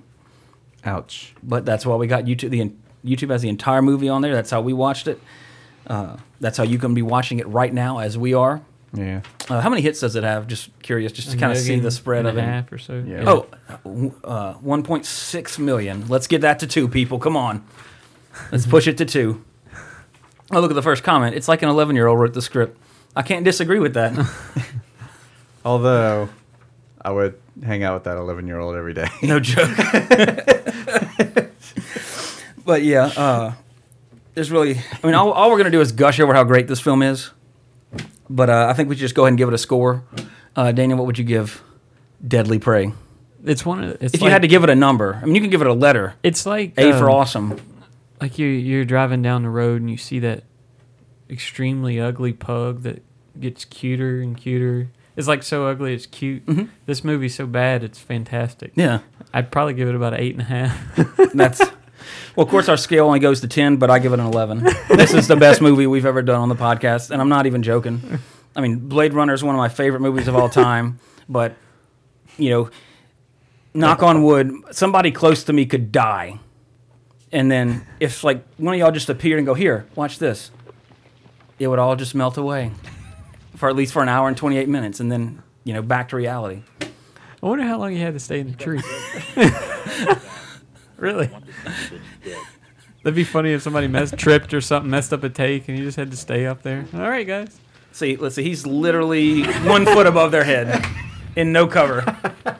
[0.84, 1.34] Ouch.
[1.42, 2.50] But that's why we got YouTube.
[2.50, 2.72] The
[3.04, 4.34] YouTube has the entire movie on there.
[4.34, 5.20] That's how we watched it.
[5.86, 8.60] Uh, that's how you can be watching it right now as we are.
[8.92, 9.20] Yeah.
[9.48, 10.46] Uh, how many hits does it have?
[10.46, 12.44] Just curious, just to kind of see the spread and of a it.
[12.44, 13.02] half or so.
[13.06, 13.24] Yeah.
[13.26, 13.46] Oh,
[14.24, 16.08] uh, 1.6 million.
[16.08, 17.18] Let's get that to two, people.
[17.18, 17.64] Come on.
[18.50, 19.44] Let's push it to two.
[20.50, 21.36] Oh, look at the first comment.
[21.36, 22.78] It's like an 11 year old wrote the script.
[23.14, 24.14] I can't disagree with that.
[25.64, 26.30] Although,
[27.02, 29.08] I would hang out with that 11 year old every day.
[29.22, 29.68] no joke.
[32.64, 33.52] but yeah, uh,
[34.38, 36.68] there's really, I mean, all, all we're going to do is gush over how great
[36.68, 37.32] this film is.
[38.30, 40.04] But uh, I think we should just go ahead and give it a score.
[40.54, 41.60] Uh, Daniel, what would you give
[42.24, 42.92] Deadly Prey?
[43.44, 43.90] It's one of.
[44.00, 45.60] It's If like, you had to give it a number, I mean, you can give
[45.60, 46.14] it a letter.
[46.22, 47.60] it's like A for um, awesome.
[48.20, 50.44] Like you, you're driving down the road and you see that
[51.28, 53.02] extremely ugly pug that
[53.40, 54.88] gets cuter and cuter.
[55.16, 56.44] It's like so ugly, it's cute.
[56.86, 58.70] This movie's so bad, it's fantastic.
[58.72, 58.80] Mm-hmm.
[58.80, 58.98] Yeah.
[59.34, 60.96] I'd probably give it about an eight and a half.
[61.34, 61.60] That's
[62.36, 64.64] well, of course, our scale only goes to ten, but I give it an eleven.
[64.88, 67.62] this is the best movie we've ever done on the podcast, and I'm not even
[67.62, 68.18] joking.
[68.56, 71.54] I mean, Blade Runner is one of my favorite movies of all time, but
[72.36, 72.70] you know,
[73.74, 76.38] knock on wood, somebody close to me could die,
[77.32, 80.50] and then if like one of y'all just appeared and go here, watch this,
[81.58, 82.72] it would all just melt away
[83.56, 86.16] for at least for an hour and 28 minutes, and then you know back to
[86.16, 86.62] reality.
[86.80, 88.80] I wonder how long you had to stay in the tree.
[90.98, 91.30] really?
[93.02, 95.84] That'd be funny if somebody messed, tripped or something, messed up a take, and you
[95.84, 96.84] just had to stay up there.
[96.92, 97.58] All right, guys.
[97.92, 100.84] See, let's see, he's literally one foot above their head
[101.36, 102.04] in no cover.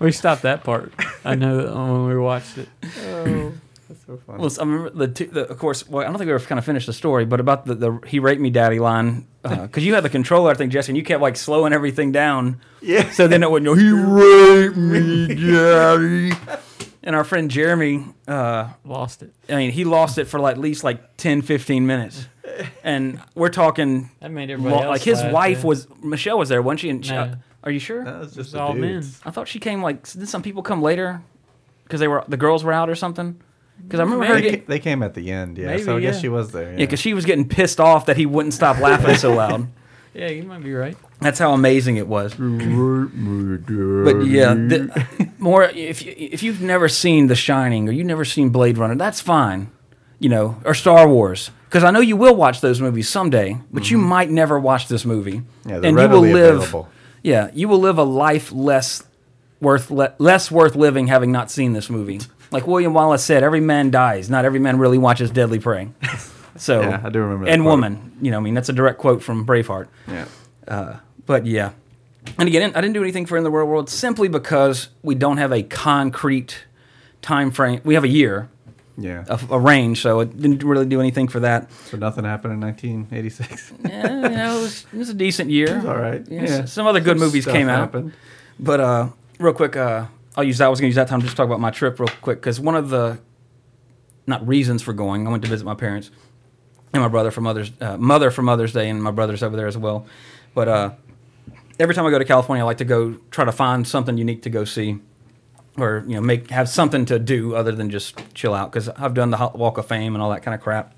[0.00, 0.92] We stopped that part.
[1.24, 2.68] I know that when we watched it.
[2.82, 3.52] Oh,
[3.88, 4.38] that's so funny.
[4.38, 5.88] Well, I remember the, two, the of course.
[5.88, 8.00] Well, I don't think we ever kind of finished the story, but about the, the
[8.06, 10.96] he raped me, daddy line uh, because you had the controller, I think, Jesse, and
[10.98, 12.60] you kept like slowing everything down.
[12.82, 13.10] Yeah.
[13.12, 13.74] So then it wouldn't go.
[13.74, 16.32] He raped me, daddy.
[17.06, 19.32] And our friend Jeremy, uh, Lost it.
[19.48, 22.26] I mean, he lost it for like at least like 10, 15 minutes.
[22.82, 25.66] And we're talking That made everybody lo- else like his laugh, wife yeah.
[25.66, 26.90] was Michelle was there, wasn't she?
[26.90, 27.34] And she- No.
[27.62, 28.04] are you sure?
[28.04, 29.04] That was just It's the all men.
[29.24, 31.20] I thought she came like did some people come later
[31.84, 33.38] because they were the girls were out or something.
[33.82, 35.66] Because I remember her They, getting ca- they came at the end, yeah.
[35.66, 36.20] Maybe, so I guess yeah.
[36.22, 36.70] she was there.
[36.70, 39.68] yeah, because she was getting pissed off that he wouldn't stop laughing so loud.
[40.16, 40.96] Yeah, you might be right.
[41.20, 42.34] That's how amazing it was.
[42.34, 42.44] But
[44.26, 45.06] yeah, the,
[45.38, 48.94] more if you, if you've never seen The Shining or you've never seen Blade Runner,
[48.96, 49.70] that's fine,
[50.18, 53.90] you know, or Star Wars, because I know you will watch those movies someday, but
[53.90, 55.68] you might never watch this movie, Mm-hmm.
[55.70, 56.56] Yeah, they're and you will live.
[56.56, 56.88] available.
[57.22, 59.02] Yeah, you will live a life less
[59.60, 62.20] worth le- less worth living having not seen this movie.
[62.50, 64.28] Like William Wallace said, every man dies.
[64.28, 65.88] Not every man really watches Deadly Prey.
[66.56, 67.70] So Yeah, I do remember that And quote.
[67.72, 69.88] woman, you know, I mean that's a direct quote from Braveheart.
[70.06, 70.26] Yeah.
[70.66, 71.70] But yeah.
[72.38, 75.36] And again, I didn't do anything for In the Real World simply because we don't
[75.36, 76.64] have a concrete
[77.22, 77.80] time frame.
[77.84, 78.48] We have a year,
[78.96, 79.24] Yeah.
[79.28, 81.70] a, a range, so it didn't really do anything for that.
[81.90, 83.72] So nothing happened in 1986.
[83.84, 85.82] Yeah, you know, it was, it was a decent year.
[85.86, 86.24] all right.
[86.30, 87.78] Yeah, some other good movies Stuff came out.
[87.78, 88.12] happened.
[88.58, 90.66] But uh, real quick, uh, I'll use that.
[90.66, 92.40] I was going to use that time to just talk about my trip real quick
[92.40, 93.18] because one of the
[94.26, 96.10] not reasons for going, I went to visit my parents
[96.94, 99.66] and my brother for Mother's uh, mother for Mother's Day, and my brother's over there
[99.66, 100.06] as well.
[100.54, 100.90] But uh,
[101.78, 104.42] every time I go to California, I like to go try to find something unique
[104.42, 104.98] to go see,
[105.76, 108.70] or you know, make have something to do other than just chill out.
[108.72, 110.94] Because I've done the Walk of Fame and all that kind of crap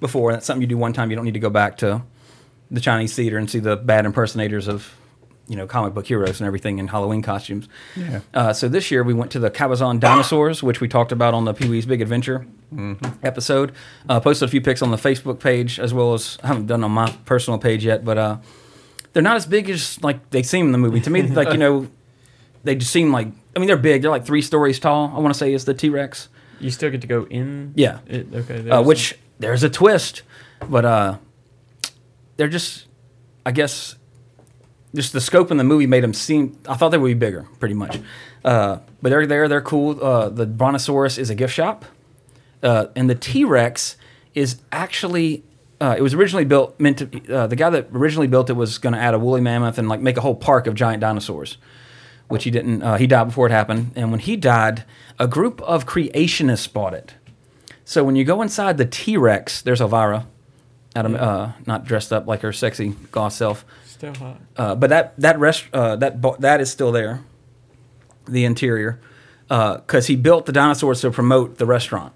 [0.00, 0.32] before.
[0.32, 1.10] That's something you do one time.
[1.10, 2.02] You don't need to go back to
[2.70, 4.94] the Chinese theater and see the bad impersonators of,
[5.48, 7.68] you know, comic book heroes and everything in Halloween costumes.
[7.96, 8.20] Yeah.
[8.32, 11.44] Uh, so this year we went to the Cabazon Dinosaurs, which we talked about on
[11.44, 12.46] the Pee Wee's Big Adventure
[13.22, 13.72] episode.
[14.08, 16.84] Uh, posted a few pics on the Facebook page as well as I haven't done
[16.84, 18.36] on my personal page yet, but uh,
[19.12, 21.00] they're not as big as like they seem in the movie.
[21.00, 21.88] To me, like you know,
[22.64, 24.02] they just seem like I mean they're big.
[24.02, 25.12] They're like three stories tall.
[25.14, 26.28] I want to say is the T Rex.
[26.60, 27.72] You still get to go in.
[27.76, 28.00] Yeah.
[28.06, 28.58] It, okay.
[28.58, 30.22] uh, there's which there's a twist,
[30.68, 31.18] but uh,
[32.36, 32.86] they're just,
[33.46, 33.94] I guess,
[34.94, 36.58] just the scope in the movie made them seem.
[36.68, 37.98] I thought they would be bigger, pretty much.
[38.44, 39.48] Uh, but they're there.
[39.48, 40.02] They're cool.
[40.02, 41.84] Uh, the Brontosaurus is a gift shop,
[42.62, 43.96] uh, and the T Rex
[44.34, 45.44] is actually.
[45.80, 47.34] Uh, it was originally built meant to.
[47.34, 49.88] Uh, the guy that originally built it was going to add a woolly mammoth and
[49.88, 51.58] like make a whole park of giant dinosaurs,
[52.28, 52.82] which he didn't.
[52.82, 54.84] Uh, he died before it happened, and when he died,
[55.18, 57.14] a group of creationists bought it.
[57.84, 60.26] So when you go inside the T Rex, there's Elvira,
[60.96, 63.64] Adam, uh, not dressed up like her sexy goth self,
[63.98, 64.40] still hot.
[64.56, 67.20] uh, but that that rest uh, that bo- that is still there,
[68.26, 68.98] the interior,
[69.48, 72.12] because he built the dinosaurs to promote the restaurant.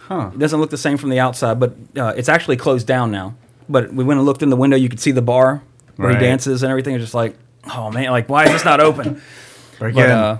[0.00, 0.30] Huh.
[0.34, 3.34] It doesn't look the same from the outside, but uh, it's actually closed down now.
[3.68, 4.76] But we went and looked in the window.
[4.76, 5.62] You could see the bar
[5.96, 6.18] where Right.
[6.20, 6.94] he dances and everything.
[6.94, 7.36] It's just like,
[7.74, 9.22] oh man, like why is this not open?
[9.78, 10.38] Break But uh,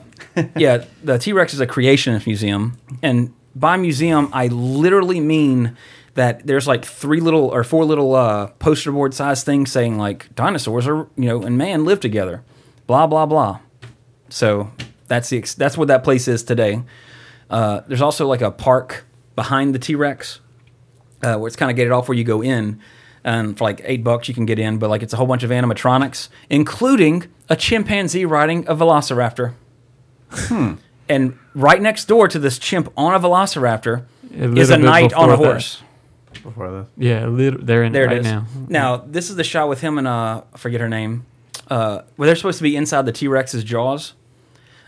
[0.57, 5.77] yeah, the T Rex is a creationist museum, and by museum I literally mean
[6.15, 10.35] that there's like three little or four little uh, poster board size things saying like
[10.35, 12.43] dinosaurs are you know and man live together,
[12.87, 13.61] blah blah blah.
[14.29, 14.71] So
[15.09, 16.83] that's the ex- that's what that place is today.
[17.51, 19.05] Uh, there's also like a park
[19.37, 20.41] behind the T Rex
[21.23, 22.81] uh, where it's kind of gated off where you go in.
[23.25, 25.45] And for like eight bucks, you can get in, but like it's a whole bunch
[25.45, 29.55] of animatronics, including a chimpanzee riding a velociraptor.
[30.31, 30.75] Hmm.
[31.09, 35.31] And right next door to this chimp on a velociraptor A is a knight on
[35.31, 35.77] a horse.
[35.77, 35.92] that.
[36.37, 36.43] Horse.
[36.43, 36.87] Before this.
[36.97, 38.27] Yeah, a little, they're in There right it is.
[38.27, 38.47] now.
[38.69, 41.27] Now, this is the shot with him and uh, I forget her name.
[41.69, 44.15] Uh, where they're supposed to be inside the T Rex's jaws.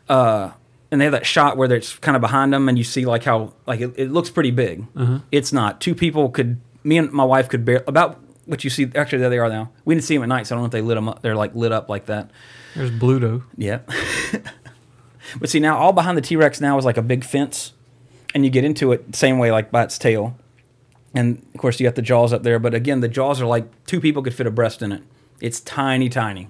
[0.09, 0.51] Uh,
[0.91, 3.25] and they have that shot where it's kind of behind them, and you see like
[3.25, 4.87] how like it, it looks pretty big.
[4.95, 5.19] Uh-huh.
[5.33, 5.81] It's not.
[5.81, 6.61] Two people could.
[6.85, 9.71] Me and my wife could bear about what you see actually there they are now.
[9.85, 11.23] We didn't see them at night, so I don't know if they lit them up.
[11.23, 12.31] They're like lit up like that.
[12.77, 13.43] There's Bluto.
[13.57, 13.81] Yeah.
[15.41, 17.73] but see now all behind the T Rex now is like a big fence,
[18.35, 20.37] and you get into it same way like by its tail,
[21.15, 22.59] and of course you got the jaws up there.
[22.59, 25.03] But again, the jaws are like two people could fit abreast in it.
[25.41, 26.49] It's tiny, tiny.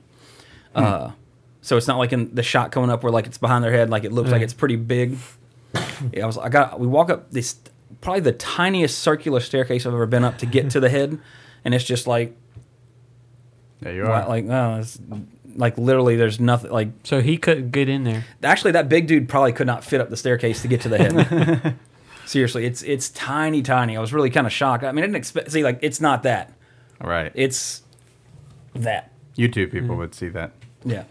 [0.75, 1.13] Uh,
[1.61, 3.91] so it's not like in the shot coming up where like it's behind their head,
[3.91, 5.17] like it looks like it's pretty big.
[6.13, 7.57] Yeah, I was I got we walk up this
[8.01, 11.19] probably the tiniest circular staircase I've ever been up to get to the head,
[11.65, 12.37] and it's just like
[13.81, 14.29] There you are.
[14.29, 14.99] like oh, it's,
[15.57, 16.71] like literally, there's nothing.
[16.71, 18.25] Like So he couldn't get in there.
[18.43, 20.99] actually, that big dude probably could not fit up the staircase to get to the
[20.99, 21.77] head.
[22.27, 23.97] Seriously, it's it's tiny, tiny.
[23.97, 24.85] I was really kind of shocked.
[24.85, 25.51] I mean, I didn't expect.
[25.51, 26.53] See, like it's not that.
[27.01, 27.33] right.
[27.35, 27.83] It's
[28.75, 29.13] that.
[29.37, 30.53] YouTube people would see that.
[30.85, 31.05] Yeah.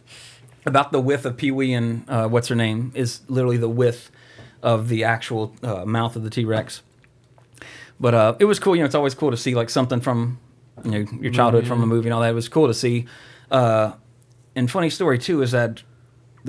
[0.66, 4.10] About the width of Pee Wee and uh, what's her name is literally the width
[4.62, 6.82] of the actual uh, mouth of the T Rex.
[8.00, 8.76] But uh, it was cool.
[8.76, 10.40] You know, it's always cool to see like something from
[10.84, 12.30] you know your childhood from a movie and all that.
[12.32, 13.06] It was cool to see.
[13.52, 13.94] Uh,
[14.56, 15.84] and funny story too is that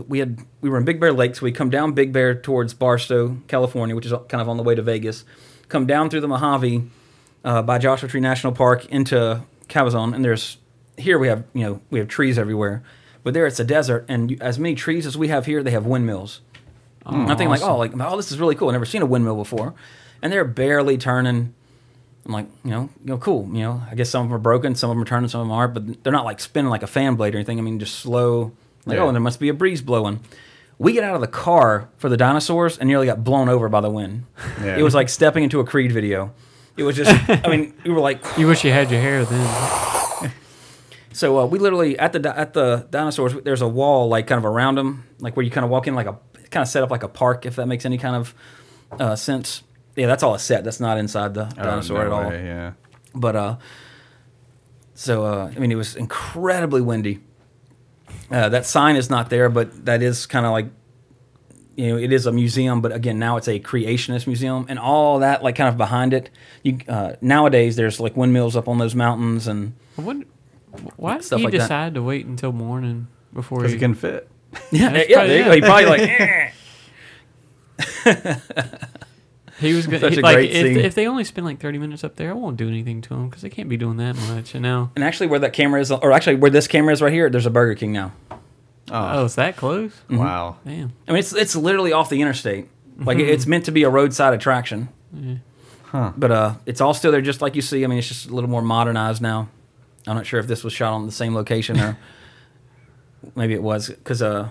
[0.08, 2.74] we had we were in Big Bear Lake, so we come down Big Bear towards
[2.74, 5.24] Barstow, California, which is kind of on the way to Vegas.
[5.68, 6.88] Come down through the Mojave
[7.44, 10.58] uh, by Joshua Tree National Park into Cabazon, and there's
[10.96, 12.82] here we have you know we have trees everywhere,
[13.22, 15.70] but there it's a desert, and you- as many trees as we have here, they
[15.72, 16.40] have windmills.
[17.06, 18.68] And I'm thinking like, oh, like oh, this is really cool.
[18.68, 19.74] I've never seen a windmill before,
[20.22, 21.52] and they're barely turning.
[22.26, 23.46] I'm like, you know, you know, cool.
[23.52, 25.42] You know, I guess some of them are broken, some of them are turning, some
[25.42, 27.58] of them aren't, but they're not like spinning like a fan blade or anything.
[27.58, 28.52] I mean, just slow.
[28.86, 29.04] Like, Yeah.
[29.04, 30.20] oh, there must be a breeze blowing.
[30.78, 33.80] We get out of the car for the dinosaurs and nearly got blown over by
[33.80, 34.24] the wind.
[34.62, 34.76] Yeah.
[34.76, 36.32] It was like stepping into a Creed video.
[36.76, 40.32] It was just, I mean, we were like, You wish you had your hair then.
[41.12, 43.34] so uh, we literally at the at the dinosaurs.
[43.44, 45.94] There's a wall like kind of around them, like where you kind of walk in
[45.94, 46.18] like a
[46.50, 48.34] kind of set up like a park, if that makes any kind of
[48.98, 49.62] uh, sense.
[49.94, 50.64] Yeah, that's all a set.
[50.64, 52.28] That's not inside the Oh, dinosaur no at all.
[52.30, 52.72] way, Yeah.
[53.14, 53.56] But uh,
[54.94, 57.20] so uh, I mean, it was incredibly windy.
[58.30, 60.66] Uh, that sign is not there, but that is kind of like
[61.76, 65.18] you know, it is a museum, but again, now it's a creationist museum, and all
[65.20, 66.30] that like kind of behind it.
[66.62, 70.26] You uh, nowadays there's like windmills up on those mountains, and I wonder,
[70.96, 71.58] why did Stuff he like that.
[71.58, 73.72] decide to wait until morning before he?
[73.72, 74.28] he can fit.
[74.70, 75.52] yeah, yeah, probably- there you go.
[75.52, 76.00] He probably like.
[76.00, 76.50] "Eh."
[79.60, 80.78] He was gonna Such a like great if, scene.
[80.78, 83.28] if they only spend like thirty minutes up there, I won't do anything to them
[83.28, 84.54] because they can't be doing that much.
[84.54, 84.90] You know.
[84.96, 87.46] And actually, where that camera is, or actually where this camera is right here, there's
[87.46, 88.12] a Burger King now.
[88.90, 89.92] Oh, it's that close?
[89.92, 90.18] Mm-hmm.
[90.18, 90.58] Wow.
[90.64, 90.92] Damn.
[91.08, 92.68] I mean, it's it's literally off the interstate.
[92.98, 94.88] Like it's meant to be a roadside attraction.
[95.84, 96.12] Huh.
[96.16, 97.84] But uh, it's all still there, just like you see.
[97.84, 99.48] I mean, it's just a little more modernized now.
[100.06, 101.96] I'm not sure if this was shot on the same location or
[103.34, 104.48] maybe it was because uh,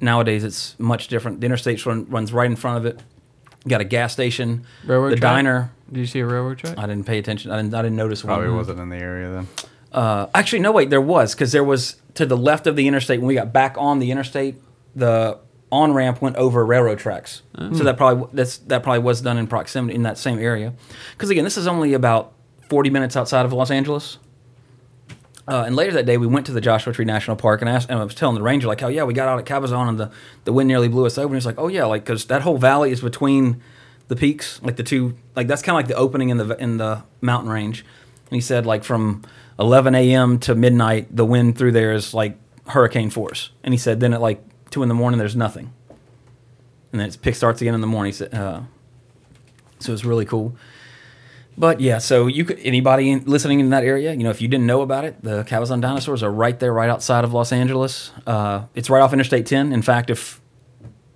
[0.00, 1.40] nowadays it's much different.
[1.40, 3.00] The interstate run, runs right in front of it.
[3.64, 5.34] You got a gas station, Railroad the track?
[5.34, 5.72] diner.
[5.92, 6.78] Did you see a railroad track?
[6.78, 7.50] I didn't pay attention.
[7.50, 7.74] I didn't.
[7.74, 8.34] I didn't notice one.
[8.34, 9.48] Probably wasn't in the area then.
[9.92, 13.20] Uh, actually, no, wait, there was because there was to the left of the interstate
[13.20, 14.56] when we got back on the interstate,
[14.94, 15.38] the
[15.72, 17.42] on ramp went over railroad tracks.
[17.56, 20.72] So that probably that's that probably was done in proximity in that same area.
[21.12, 22.32] Because again, this is only about
[22.68, 24.18] forty minutes outside of Los Angeles.
[25.50, 27.72] Uh, and later that day, we went to the Joshua Tree National Park, and, I
[27.72, 29.88] asked, and I was telling the ranger like, "Oh yeah, we got out at Cabazon,
[29.88, 30.12] and the,
[30.44, 32.56] the wind nearly blew us over." And he's like, "Oh yeah, like because that whole
[32.56, 33.60] valley is between
[34.06, 36.76] the peaks, like the two, like that's kind of like the opening in the in
[36.76, 37.84] the mountain range."
[38.30, 39.24] And he said like from
[39.58, 40.38] 11 a.m.
[40.38, 43.50] to midnight, the wind through there is like hurricane force.
[43.64, 45.72] And he said then at like two in the morning, there's nothing,
[46.92, 48.12] and then it starts again in the morning.
[48.12, 48.60] He said, uh,
[49.80, 50.54] so it's really cool.
[51.60, 54.48] But yeah, so you could anybody in, listening in that area, you know, if you
[54.48, 58.12] didn't know about it, the Cabazon dinosaurs are right there, right outside of Los Angeles.
[58.26, 59.70] Uh, it's right off Interstate 10.
[59.70, 60.40] In fact, if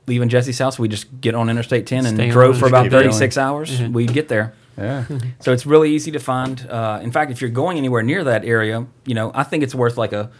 [0.06, 2.82] leaving Jesse's house, we just get on Interstate 10 and Stay on drove for about
[2.82, 3.04] keep going.
[3.04, 4.52] 36 hours, we'd get there.
[4.76, 5.06] Yeah.
[5.40, 6.60] So it's really easy to find.
[6.68, 9.74] Uh, in fact, if you're going anywhere near that area, you know, I think it's
[9.74, 10.30] worth like a,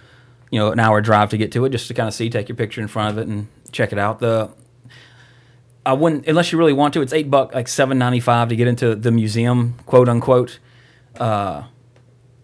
[0.50, 2.50] you know, an hour drive to get to it, just to kind of see, take
[2.50, 4.18] your picture in front of it, and check it out.
[4.18, 4.50] The
[5.86, 7.02] I wouldn't unless you really want to.
[7.02, 10.58] It's eight buck, like seven ninety five to get into the museum, quote unquote.
[11.18, 11.64] Uh,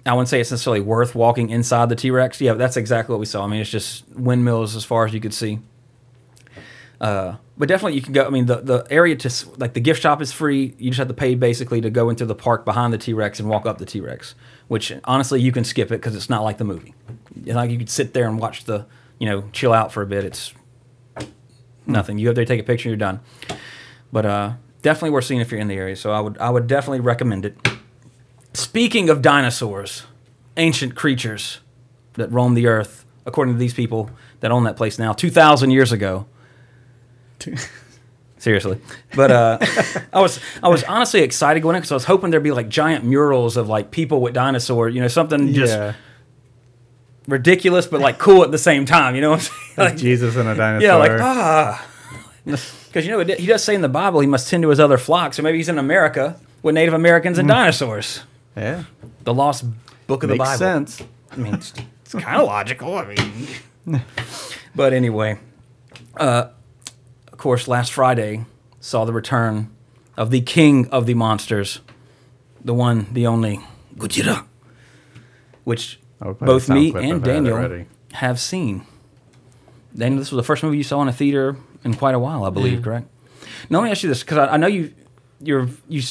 [0.07, 2.41] I wouldn't say it's necessarily worth walking inside the T Rex.
[2.41, 3.45] Yeah, that's exactly what we saw.
[3.45, 5.61] I mean, it's just windmills as far as you could see.
[7.01, 8.27] Uh, but definitely you can go.
[8.27, 10.75] I mean, the, the area to like the gift shop is free.
[10.79, 13.41] You just have to pay basically to go into the park behind the T Rex
[13.41, 14.35] and walk up the T Rex.
[14.69, 16.95] Which honestly, you can skip it because it's not like the movie.
[17.45, 18.87] Know, you could sit there and watch the,
[19.19, 20.25] you know, chill out for a bit.
[20.25, 20.55] It's
[21.91, 22.19] nothing.
[22.19, 23.21] You go there, take a picture, you're done.
[24.13, 25.97] But uh, definitely worth seeing if you're in the area.
[25.97, 27.57] So I would I would definitely recommend it.
[28.55, 30.05] Speaking of dinosaurs,
[30.57, 31.61] ancient creatures
[32.15, 34.11] that roamed the earth, according to these people
[34.41, 36.27] that own that place now, two thousand years ago.
[38.39, 38.81] Seriously,
[39.15, 39.59] but uh,
[40.15, 42.71] I was I was honestly excited going in because I was hoping there'd be like
[42.71, 45.93] giant murals of like people with dinosaurs, you know, something just yeah.
[47.29, 49.15] ridiculous but like cool at the same time.
[49.15, 49.70] You know what I'm saying?
[49.81, 50.87] Like Jesus and a dinosaur.
[50.87, 51.87] yeah, like ah,
[52.45, 54.81] because you know it- he does say in the Bible he must tend to his
[54.81, 55.35] other flock.
[55.35, 58.21] So maybe he's in America with Native Americans and dinosaurs.
[58.57, 58.85] yeah.
[59.25, 59.65] The lost
[60.07, 60.59] book of the Makes Bible.
[60.59, 61.03] sense.
[61.33, 61.73] I mean, it's,
[62.05, 62.95] it's kind of logical.
[62.97, 63.15] I
[63.87, 64.01] mean,
[64.75, 65.39] but anyway,
[66.17, 66.49] uh,
[67.33, 68.45] of course, last Friday
[68.81, 69.71] saw the return
[70.17, 71.81] of the king of the monsters,
[72.65, 73.61] the one, the only
[73.97, 74.45] Gojira,
[75.65, 76.01] which
[76.41, 77.87] both me and Daniel already.
[78.15, 78.85] have seen.
[79.97, 82.45] Daniel, this was the first movie you saw in a theater in quite a while,
[82.45, 82.79] I believe.
[82.79, 82.85] Yeah.
[82.85, 83.07] Correct?
[83.69, 84.93] Now let me ask you this, because I, I know you,
[85.41, 86.03] you're you.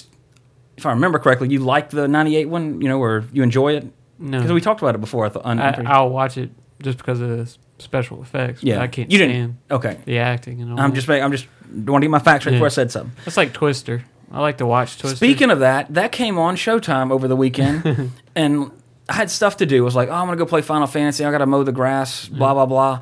[0.77, 3.87] If I remember correctly, you like the '98 one, you know, or you enjoy it.
[4.17, 4.37] No.
[4.37, 5.25] Because we talked about it before.
[5.25, 5.45] I thought.
[5.45, 6.51] on- I, I'll watch it
[6.81, 8.63] just because of the special effects.
[8.63, 9.57] yeah, I can't you stand didn't.
[9.71, 10.79] Okay, the acting and all.
[10.79, 10.95] I'm that.
[10.95, 11.09] just.
[11.09, 11.47] I'm just.
[11.71, 12.57] Want to get my facts right Yeah.
[12.57, 13.11] before I said something.
[13.25, 14.03] It's like Twister.
[14.31, 15.17] I like to watch Twister.
[15.17, 18.71] Speaking of that, that came on Showtime over the weekend, and
[19.07, 19.81] I had stuff to do.
[19.81, 21.25] I was like, oh, I'm gonna go play Final Fantasy.
[21.25, 22.27] I gotta mow the grass.
[22.27, 23.01] Blah blah blah.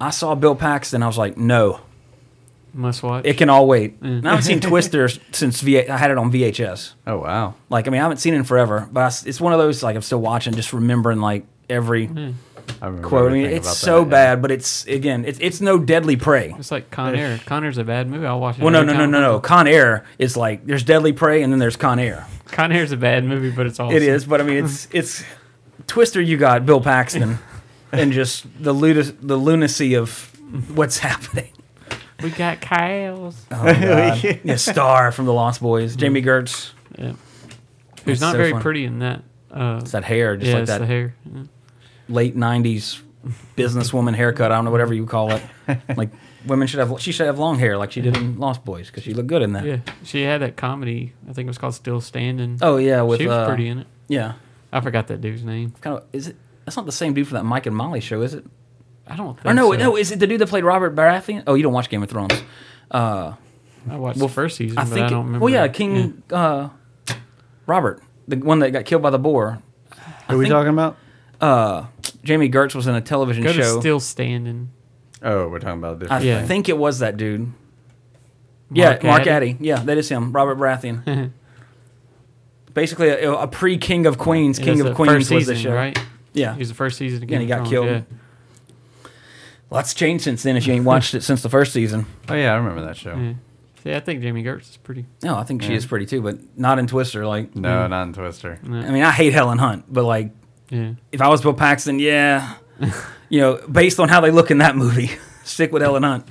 [0.00, 1.02] I saw Bill Paxton.
[1.02, 1.80] I was like, no,
[2.72, 3.24] must watch.
[3.26, 4.00] it can all wait.
[4.00, 6.94] And I haven't seen Twister since v- I had it on VHS.
[7.06, 7.54] Oh wow.
[7.68, 9.58] Like, I mean, I haven't seen it in forever, but I s it's one of
[9.58, 12.30] those like I'm still watching, just remembering like every hmm.
[12.80, 13.32] I remember quote.
[13.32, 16.54] I mean, it's so that, bad, but it's again, it's it's no Deadly Prey.
[16.58, 17.40] It's like Con Air.
[17.46, 18.26] Con Air's a bad movie.
[18.26, 18.62] I'll watch it.
[18.62, 19.40] Well, no, no, no, no, no.
[19.40, 22.26] Con Air is like there's Deadly Prey and then there's Con Air.
[22.46, 23.96] Con Air's a bad movie, but it's awesome.
[23.96, 25.24] It is, but I mean, it's it's
[25.86, 26.20] Twister.
[26.20, 27.38] You got Bill Paxton,
[27.92, 30.32] and just the lunac- the lunacy of
[30.74, 31.52] what's happening.
[32.22, 33.46] We got Kyle's.
[33.50, 34.40] Oh, God.
[34.44, 36.72] yeah, Star from the Lost Boys, Jami Gertz.
[36.98, 37.12] Yeah.
[38.04, 38.62] Who's It's not so very funny.
[38.62, 39.22] pretty in that.
[39.50, 41.14] Uh, It's that hair, just yeah, like it's that the hair.
[41.32, 41.42] Yeah.
[42.08, 43.00] late '90s
[43.56, 44.50] businesswoman haircut.
[44.52, 45.42] I don't know whatever you call it.
[45.96, 46.10] Like
[46.46, 49.02] women should have, she should have long hair like she did in Lost Boys because
[49.02, 49.64] she looked good in that.
[49.64, 51.12] Yeah, she had that comedy.
[51.28, 52.58] I think it was called Still Standing.
[52.62, 53.86] Oh yeah, with she was uh, pretty in it.
[54.08, 54.34] Yeah,
[54.72, 55.72] I forgot that dude's name.
[55.80, 56.04] kind of.
[56.12, 56.36] Is it?
[56.68, 58.44] That's not the same dude from that Mike and Molly show, is it?
[59.06, 59.46] I don't think.
[59.46, 59.78] Or no, so.
[59.78, 61.44] no, is it the dude that played Robert Baratheon?
[61.46, 62.34] Oh, you don't watch Game of Thrones.
[62.90, 63.32] Uh,
[63.90, 65.06] I watched well, the first season, I but think.
[65.06, 65.44] I don't remember.
[65.46, 65.72] well, yeah, it.
[65.72, 66.68] King Uh,
[67.64, 69.62] Robert, the one that got killed by the boar.
[70.28, 70.98] Who are we think- talking about?
[71.40, 71.86] Uh,
[72.22, 73.80] Jami Gertz was in a television Go to show.
[73.80, 74.68] Still Standing.
[75.22, 76.24] Oh, we're talking about a I different.
[76.26, 76.44] Yeah.
[76.44, 77.50] think it was that dude.
[78.70, 79.30] yeah, Mark Mark Addy.
[79.52, 79.56] Addy.
[79.60, 80.32] Yeah, that is him.
[80.32, 81.30] Robert Baratheon.
[82.74, 85.74] Basically, a, a pre King of Queens, King of Queens first was the season, show.
[85.74, 85.98] right?
[86.38, 87.22] Yeah, He was the first season.
[87.22, 87.86] Of Yeah, and he got of killed.
[87.86, 88.06] Thrones,
[89.70, 90.56] lots changed since then.
[90.56, 93.14] If you ain't watched it since the first season, Oh yeah, I remember that show.
[93.14, 93.22] Yeah.
[93.22, 93.32] yeah.
[93.84, 95.06] See, I think Jami Gertz is pretty.
[95.22, 97.26] no, I think she is pretty too, but not in Twister.
[97.26, 98.58] Like, No, not in Twister.
[98.64, 98.80] Yeah.
[98.80, 100.32] I mean, I hate Helen Hunt, but like,
[100.68, 100.94] yeah.
[101.12, 102.54] if I was Bill Paxton, yeah,
[103.28, 105.10] you know, based on how they look in that movie,
[105.44, 106.26] stick with Ellen Hunt.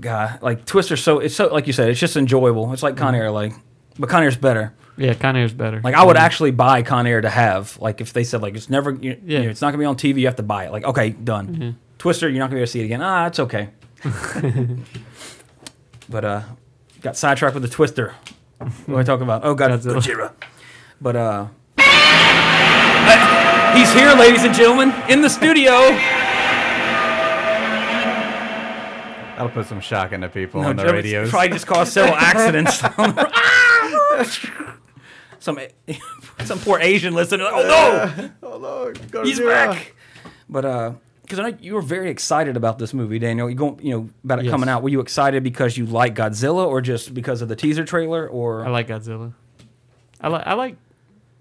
[0.00, 2.72] God, like Twister's so it's so like you said, it's just enjoyable.
[2.72, 3.04] It's like Mm-hmm.
[3.04, 3.52] Con Air, like,
[3.98, 4.72] but Con Air's better.
[4.96, 5.80] Yeah, Con Air's better.
[5.82, 6.22] Like I would Yeah.
[6.24, 7.76] actually buy Con Air to have.
[7.80, 9.38] Like if they said like it's never, you, Yeah.
[9.38, 10.72] you know, it's not gonna be on TV, you have to buy it.
[10.72, 11.76] Like okay, done.
[11.98, 13.02] Twister, you're not gonna be able to see it again.
[13.02, 13.70] Ah, it's okay.
[16.08, 16.42] but uh,
[17.00, 18.14] got sidetracked with the Twister.
[18.58, 19.44] What am I talking about?
[19.44, 19.96] Oh God, Godzilla.
[19.96, 20.32] Gojira.
[21.00, 21.46] But uh,
[23.76, 25.72] he's here, ladies and gentlemen, in the studio.
[29.34, 31.30] That'll put some shock into people No, on the Joe, radios.
[31.30, 32.80] Probably just caused several accidents.
[35.44, 35.58] some
[36.44, 37.44] some poor Asian listener.
[37.46, 38.30] Oh no!
[38.42, 39.94] oh no, He's back.
[40.48, 40.92] But uh,
[41.22, 43.48] because I know you were very excited about this movie, Daniel.
[43.48, 44.50] You going, you know, about it Yes.
[44.52, 44.82] coming out.
[44.82, 48.64] Were you excited because you like Godzilla, or just because of the teaser trailer, or
[48.64, 49.32] I like Godzilla.
[50.20, 50.46] I like.
[50.46, 50.76] I like.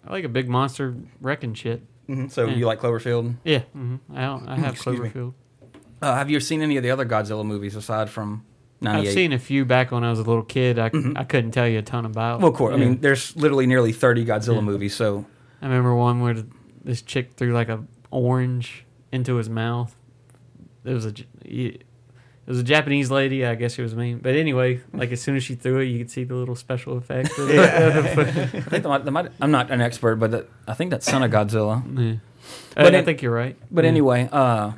[0.05, 1.81] I like a big monster wrecking shit.
[2.09, 2.55] Mhm, so Yeah.
[2.55, 3.35] you like Cloverfield?
[3.45, 3.59] Yeah.
[3.71, 5.09] hmm I don't, I have Excuse me.
[5.09, 5.33] Cloverfield.
[6.01, 8.52] Uh, have you seen any of the other Godzilla movies aside from '98?
[8.87, 10.79] I've seen a few back when I was a little kid.
[10.79, 12.39] I, I couldn't tell you a ton about.
[12.39, 12.73] Well, of course.
[12.73, 14.95] I mean, there's literally nearly 30 Godzilla movies.
[14.95, 15.25] So
[15.61, 16.43] I remember one where
[16.83, 19.95] this chick threw like a orange into his mouth.
[20.85, 21.13] It was a
[21.45, 21.85] it
[22.45, 23.45] was a Japanese lady.
[23.45, 25.97] I guess she was mean, but anyway, like as soon as she threw it, you
[25.97, 27.31] could see the little special effects.
[27.37, 27.59] it.
[28.55, 31.23] I think that might, might, I'm not an expert, but that, I think that's Son
[31.23, 31.81] of Godzilla.
[31.97, 32.17] Yeah.
[32.75, 33.55] But I, I think you're right.
[33.71, 33.91] But Yeah.
[33.91, 34.73] anyway, uh,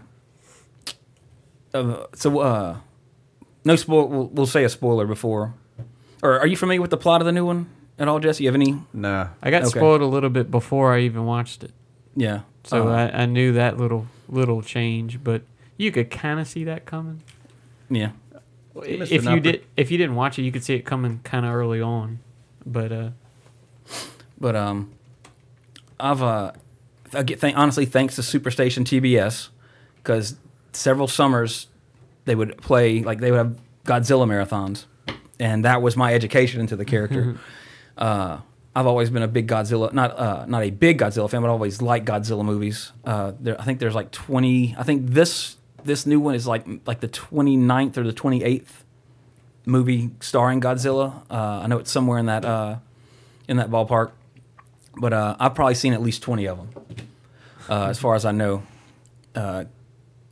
[1.74, 2.78] uh, so uh,
[3.66, 4.07] no spoil.
[4.07, 5.53] We'll, we'll say a spoiler before.
[6.24, 7.68] Or are you familiar with the plot of the new one
[7.99, 8.43] at all, Jesse?
[8.43, 8.82] You have any?
[8.93, 9.30] No.
[9.43, 9.78] I got Okay.
[9.80, 11.72] spoiled a little bit before I even watched it,
[12.16, 12.41] Yeah.
[12.63, 15.24] so Uh, I, I knew that little little change.
[15.24, 15.41] But
[15.78, 17.22] you could kind of see that coming.
[17.89, 18.11] yeah.
[18.76, 20.82] missed If an you oppor- did, if you didn't watch it, you could see it
[20.86, 22.20] coming kind of early on.
[22.66, 23.09] But uh,
[24.39, 24.91] But um,
[25.99, 26.51] I've uh,
[27.13, 29.49] I get th- honestly thanks to Superstation TBS
[29.97, 30.36] because
[30.74, 31.68] several summers
[32.26, 34.86] they would play like they would have Godzilla marathons,
[35.39, 37.38] and that was my education into the character.
[37.97, 38.39] uh,
[38.76, 41.51] I've always been a big Godzilla, not uh, not a big Godzilla fan, but I
[41.51, 42.91] always liked Godzilla movies.
[43.05, 44.76] Uh, there, I think there's like 20.
[44.78, 48.67] I think this this new one is like like the 29th or the 28th
[49.65, 51.21] movie starring Godzilla.
[51.30, 52.78] Uh, I know it's somewhere in that uh,
[53.47, 54.11] in that ballpark,
[54.99, 57.07] but uh, I've probably seen at least 20 of them,
[57.69, 58.63] uh, as far as I know.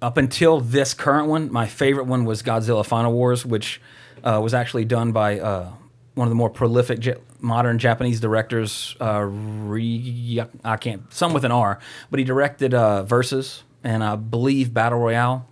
[0.04, 3.80] Up until this current one, my favorite one was Godzilla Final Wars, which
[4.22, 5.72] uh, was actually done by uh,
[6.14, 8.98] one of the more prolific modern Japanese directors.
[9.00, 11.80] Uh, Ri- I can't, some with an R,
[12.12, 15.48] but he directed uh, Versus and I believe Battle Royale.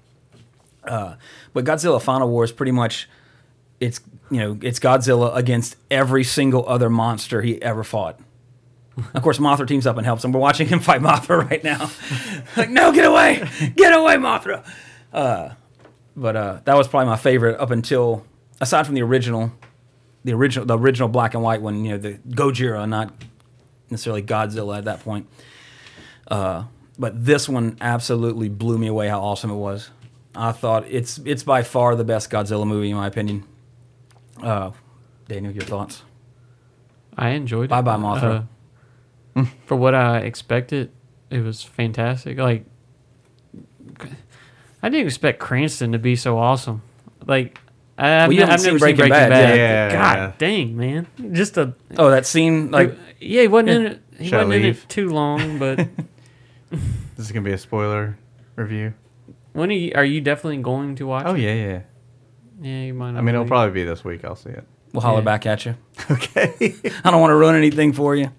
[0.83, 1.15] Uh,
[1.53, 3.07] but Godzilla Final Wars pretty much
[3.79, 8.19] it's you know it's Godzilla against every single other monster he ever fought.
[9.13, 10.31] Of course, Mothra teams up and helps him.
[10.31, 11.89] We're watching him fight Mothra right now.
[12.57, 14.65] like, no, get away, get away, Mothra.
[15.13, 15.49] Uh,
[16.15, 18.25] but uh, that was probably my favorite up until,
[18.59, 19.51] aside from the original,
[20.23, 21.85] the original, the original black and white one.
[21.85, 23.13] You know, the Gojira, not
[23.89, 25.27] necessarily Godzilla at that point.
[26.27, 26.65] Uh,
[26.99, 29.07] but this one absolutely blew me away.
[29.07, 29.89] How awesome it was!
[30.35, 33.45] I thought it's it's by far the best Godzilla movie in my opinion.
[34.41, 34.71] Uh,
[35.27, 36.03] Daniel, your thoughts?
[37.17, 37.69] I enjoyed it.
[37.69, 38.47] Bye bye, Mothra.
[39.65, 40.91] For what I expected,
[41.29, 42.37] it was fantastic.
[42.37, 42.65] Like,
[44.83, 46.81] I didn't expect Cranston to be so awesome.
[47.25, 47.59] Like,
[47.97, 49.57] I, I've, Well, you ne- haven't I've seen never Breaking seen Breaking Bad, Bad.
[49.57, 49.91] yeah.
[49.91, 50.31] God Yeah.
[50.37, 51.07] dang, man!
[51.33, 54.01] Just a Oh, that scene, like yeah, he wasn't in it.
[54.19, 55.77] He wasn't in it too long, but
[56.71, 58.17] This is gonna be a spoiler
[58.55, 58.93] review.
[59.53, 61.25] when are you, are you definitely going to watch?
[61.27, 61.41] Oh it?
[61.41, 61.81] yeah, yeah.
[62.61, 62.81] yeah.
[62.85, 63.09] You might.
[63.15, 64.25] I mean, it'll probably be this week.
[64.25, 64.65] I'll see it.
[64.93, 65.23] we'll holler Yeah.
[65.25, 65.75] back at you.
[66.09, 66.53] Okay.
[67.03, 68.31] I don't want to ruin anything for you.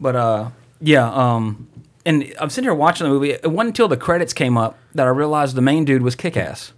[0.00, 1.68] But uh, yeah, um,
[2.06, 3.32] and I'm sitting here watching the movie.
[3.32, 6.36] It wasn't until the credits came up that I realized the main dude was Kick
[6.36, 6.72] Ass.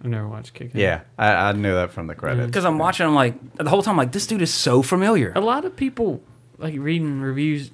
[0.00, 0.74] I've never watched Kick Ass.
[0.74, 2.46] yeah, I, I knew that from the credits.
[2.46, 5.32] Because I'm watching, I'm like the whole time, like this dude is so familiar.
[5.36, 6.22] A lot of people
[6.58, 7.70] like reading reviews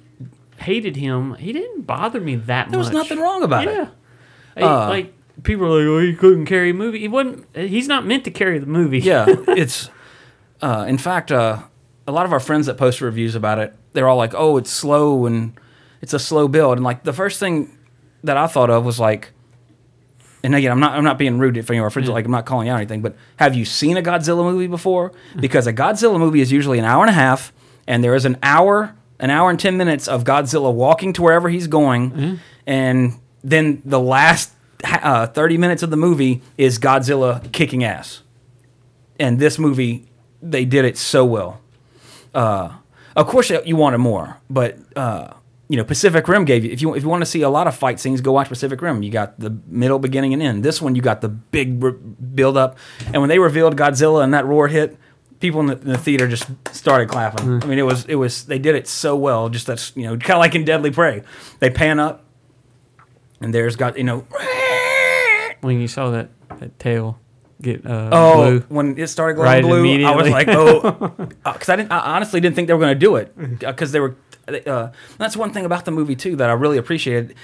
[0.57, 1.33] hated him.
[1.35, 2.71] He didn't bother me that much.
[2.71, 3.89] There was nothing wrong about it.
[4.55, 4.65] yeah.
[4.65, 7.47] Uh, like people are like, "Oh, he couldn't carry a movie." He wasn't.
[7.55, 8.99] He's not meant to carry the movie.
[8.99, 9.89] Yeah, it's.
[10.61, 11.63] Uh, in fact, uh,
[12.07, 14.71] a lot of our friends that post reviews about it, they're all like, "Oh, it's
[14.71, 15.53] slow and
[16.01, 17.77] it's a slow build." And like the first thing
[18.23, 19.31] that I thought of was like,
[20.43, 22.31] and again, I'm not I'm not being rude if any of our friends like I'm
[22.31, 25.11] not calling out anything, but have you seen a Godzilla movie before?
[25.39, 27.53] Because a Godzilla movie is usually an hour and a half,
[27.87, 31.49] and there is an hour, an hour and ten minutes of Godzilla walking to wherever
[31.49, 34.51] he's going, and then the last
[34.83, 38.23] uh, thirty minutes of the movie is Godzilla kicking ass
[39.21, 40.07] and this movie
[40.41, 41.60] they did it so well.
[42.33, 42.73] Uh,
[43.15, 45.33] of course, you wanted more, but uh,
[45.67, 47.67] you know Pacific Rim gave you if you if you want to see a lot
[47.67, 49.03] of fight scenes, go watch Pacific Rim.
[49.03, 50.63] You got the middle, beginning, and end.
[50.63, 52.77] This one you got the big re- build up,
[53.07, 54.97] and when they revealed Godzilla and that roar hit,
[55.39, 57.61] people in the, in the theater just started clapping.
[57.63, 59.49] I mean, it was it was they did it so well.
[59.49, 61.23] Just that's you know kind of like in Deadly Prey,
[61.59, 62.23] they pan up,
[63.41, 64.25] and there's got you know
[65.61, 66.29] When you saw that,
[66.59, 67.19] that tail
[67.61, 70.81] get uh, Oh, blue, when it started glowing Right blue, I was like, oh,
[71.43, 71.91] because I didn't.
[71.91, 74.15] I honestly didn't think they were going to do it because they were.
[74.65, 77.35] Uh, that's one thing about the movie too that I really appreciated.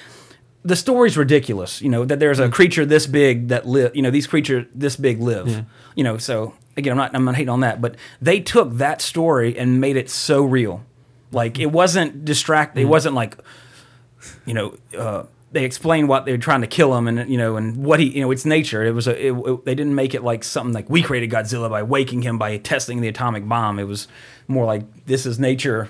[0.64, 4.12] The story's ridiculous, you know, that there's a creature this big that live, you know,
[4.12, 5.64] these creatures this big live,
[5.96, 6.18] you know.
[6.18, 9.80] So again, I'm not, I'm not hating on that, but they took that story and
[9.80, 10.84] made it so real.
[11.32, 12.78] Like it wasn't distract.
[12.78, 13.38] It wasn't like,
[14.46, 17.56] you know, uh, they explained what they were trying to kill him, and you know,
[17.56, 18.84] and what he, you know, it's nature.
[18.84, 19.28] It was a.
[19.28, 22.38] It, it- they didn't make it like something like we created Godzilla by waking him
[22.38, 23.80] by testing the atomic bomb.
[23.80, 24.08] It was
[24.48, 25.90] more like this is nature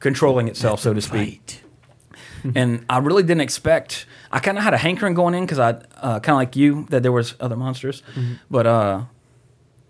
[0.00, 1.62] controlling itself, so to speak.
[2.54, 4.06] and I really didn't expect.
[4.30, 6.86] I kind of had a hankering going in because I uh, kind of like you
[6.90, 8.02] that there was other monsters,
[8.50, 9.04] but uh,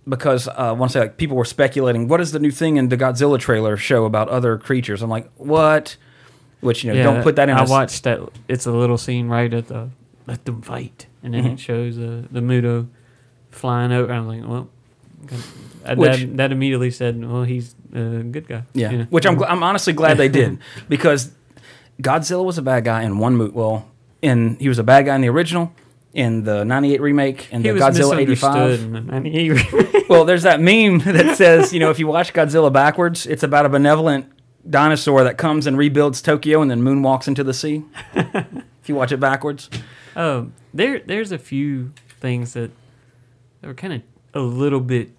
[0.09, 2.77] because uh, I want to say like people were speculating what is the new thing
[2.77, 5.03] in the Godzilla trailer show about other creatures.
[5.03, 5.97] I'm like, what?
[6.64, 7.56] Which you know, Yeah, don't put that in.
[7.56, 8.20] I a watched that.
[8.48, 9.90] It's a little scene right at the
[10.26, 11.52] let them fight, and then Mm-hmm.
[11.54, 12.88] it shows uh, the Muto
[13.50, 14.12] flying over.
[14.12, 14.68] I'm like, well,
[15.96, 18.62] Which- that, that immediately said, well, he's a good guy.
[18.72, 19.04] Yeah, you know?
[19.10, 20.58] which I'm gl- I'm honestly glad they did
[20.88, 21.30] because
[22.02, 23.52] Godzilla was a bad guy in one movie.
[23.52, 23.86] Well,
[24.22, 25.72] in he was a bad guy in the original,
[26.14, 28.82] in the '98 remake, and the Godzilla '85.
[28.82, 33.26] in the Well, there's that meme that says, you know, if you watch Godzilla backwards,
[33.26, 34.26] it's about a benevolent
[34.68, 37.84] dinosaur that comes and rebuilds Tokyo and then moonwalks into the sea.
[38.14, 39.68] if you watch it backwards,
[40.16, 42.70] Um, there, there's a few things that,
[43.62, 44.02] were kind of
[44.34, 45.10] a little bit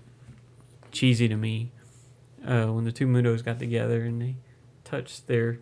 [0.91, 1.71] cheesy to me.
[2.45, 4.35] Uh, when the two Mutos got together and they
[4.83, 5.57] touched their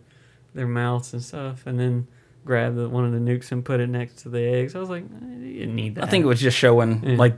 [0.54, 2.06] their mouths and stuff, and then
[2.44, 4.76] grabbed the, one of the nukes and put it next to the eggs.
[4.76, 5.04] I was like,
[5.40, 6.04] you didn't need that.
[6.04, 7.16] I think it was just showing Yeah.
[7.16, 7.34] like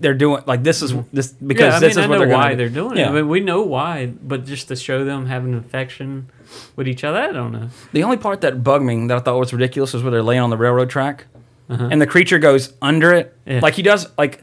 [0.00, 2.36] they're doing like this is this because yeah, I this is I what know they're
[2.36, 2.56] why do.
[2.56, 3.06] they're doing Yeah.
[3.06, 3.10] it.
[3.10, 6.28] I mean, we know why, but just to show them having an affection
[6.76, 7.68] with each other, I don't know.
[7.92, 10.40] The only part that bugged me that I thought was ridiculous was where they're laying
[10.40, 11.26] on the railroad track,
[11.68, 11.88] Uh-huh.
[11.90, 13.60] and the creature goes under it, Yeah.
[13.62, 14.08] like he does.
[14.18, 14.42] Like,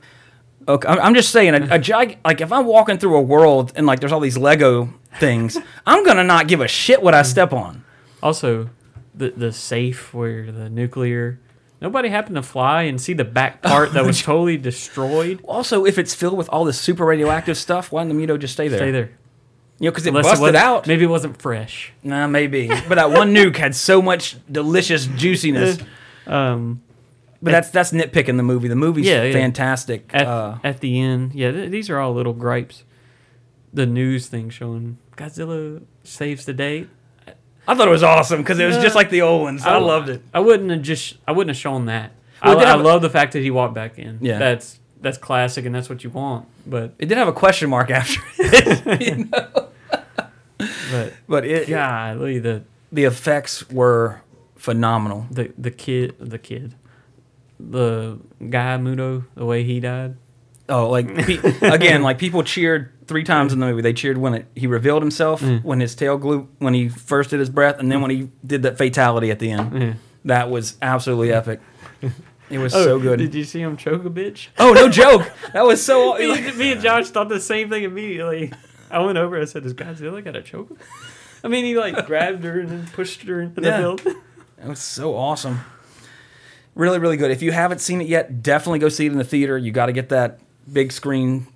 [0.67, 3.73] okay, I'm I'm just saying, a, a gig, like if I'm walking through a world
[3.75, 7.23] and like there's all these Lego things, I'm gonna not give a shit what I
[7.23, 7.83] step on.
[8.21, 8.69] Also,
[9.15, 11.39] the the safe where the nuclear.
[11.79, 15.41] Nobody happened to fly and see the back part that was totally destroyed.
[15.43, 18.53] Also, if it's filled with all this super radioactive stuff, why didn't the Muto just
[18.53, 18.79] stay there?
[18.79, 19.11] Stay there.
[19.79, 20.87] You know, because it Unless busted wasn't- out.
[20.87, 21.93] Maybe it wasn't fresh.
[22.03, 22.67] Nah, maybe.
[22.67, 25.77] But that one nuke had so much delicious juiciness.
[26.25, 26.81] Um,
[27.41, 28.67] But that's that's nitpicking the movie.
[28.67, 29.31] The movie's Yeah, yeah.
[29.31, 30.09] fantastic.
[30.13, 32.83] at, uh, at the end, yeah, th- these are all little gripes.
[33.73, 36.87] The news thing showing Godzilla saves the day.
[37.67, 38.81] I thought it was awesome because it was Yeah.
[38.83, 39.65] just like the old ones.
[39.65, 40.21] I, loved it.
[40.33, 41.17] I wouldn't have just.
[41.27, 42.11] I wouldn't have shown that.
[42.43, 44.19] Well, I, I love the fact that he walked back in.
[44.21, 44.37] Yeah.
[44.39, 46.47] that's that's classic, and that's what you want.
[46.65, 49.69] But It did have a question mark after it, you know?
[50.91, 54.21] but but it golly, the the effects were
[54.55, 55.27] phenomenal.
[55.29, 56.73] the the kid, the kid,
[57.59, 60.15] the guy Muto, the way he died.
[60.69, 61.73] Oh, like pe- mm.
[61.73, 63.81] again, like people cheered three times in the movie.
[63.81, 65.63] They cheered when it, he revealed himself, Mm.
[65.63, 68.01] when his tail glue, when he first did his breath, and then mm.
[68.01, 69.81] when he did that fatality at the end.
[69.81, 69.93] Yeah.
[70.25, 71.61] That was absolutely epic.
[72.49, 73.13] It was oh, so good.
[73.13, 74.47] Oh, Did you see him choke a bitch?
[74.59, 75.31] Oh, no joke.
[75.53, 76.15] That was so.
[76.17, 78.51] me, me and Josh thought the same thing immediately.
[78.91, 79.39] I went over.
[79.39, 80.77] I said, "Does Godzilla got a choke?" him?"
[81.43, 83.77] I mean, he like grabbed her and then pushed her into the Yeah.
[83.79, 84.15] building.
[84.61, 85.59] It was so awesome.
[86.75, 87.31] Really, really good.
[87.31, 89.57] If you haven't seen it yet, definitely go see it in the theater.
[89.57, 90.39] You got to get that
[90.71, 91.47] big screen,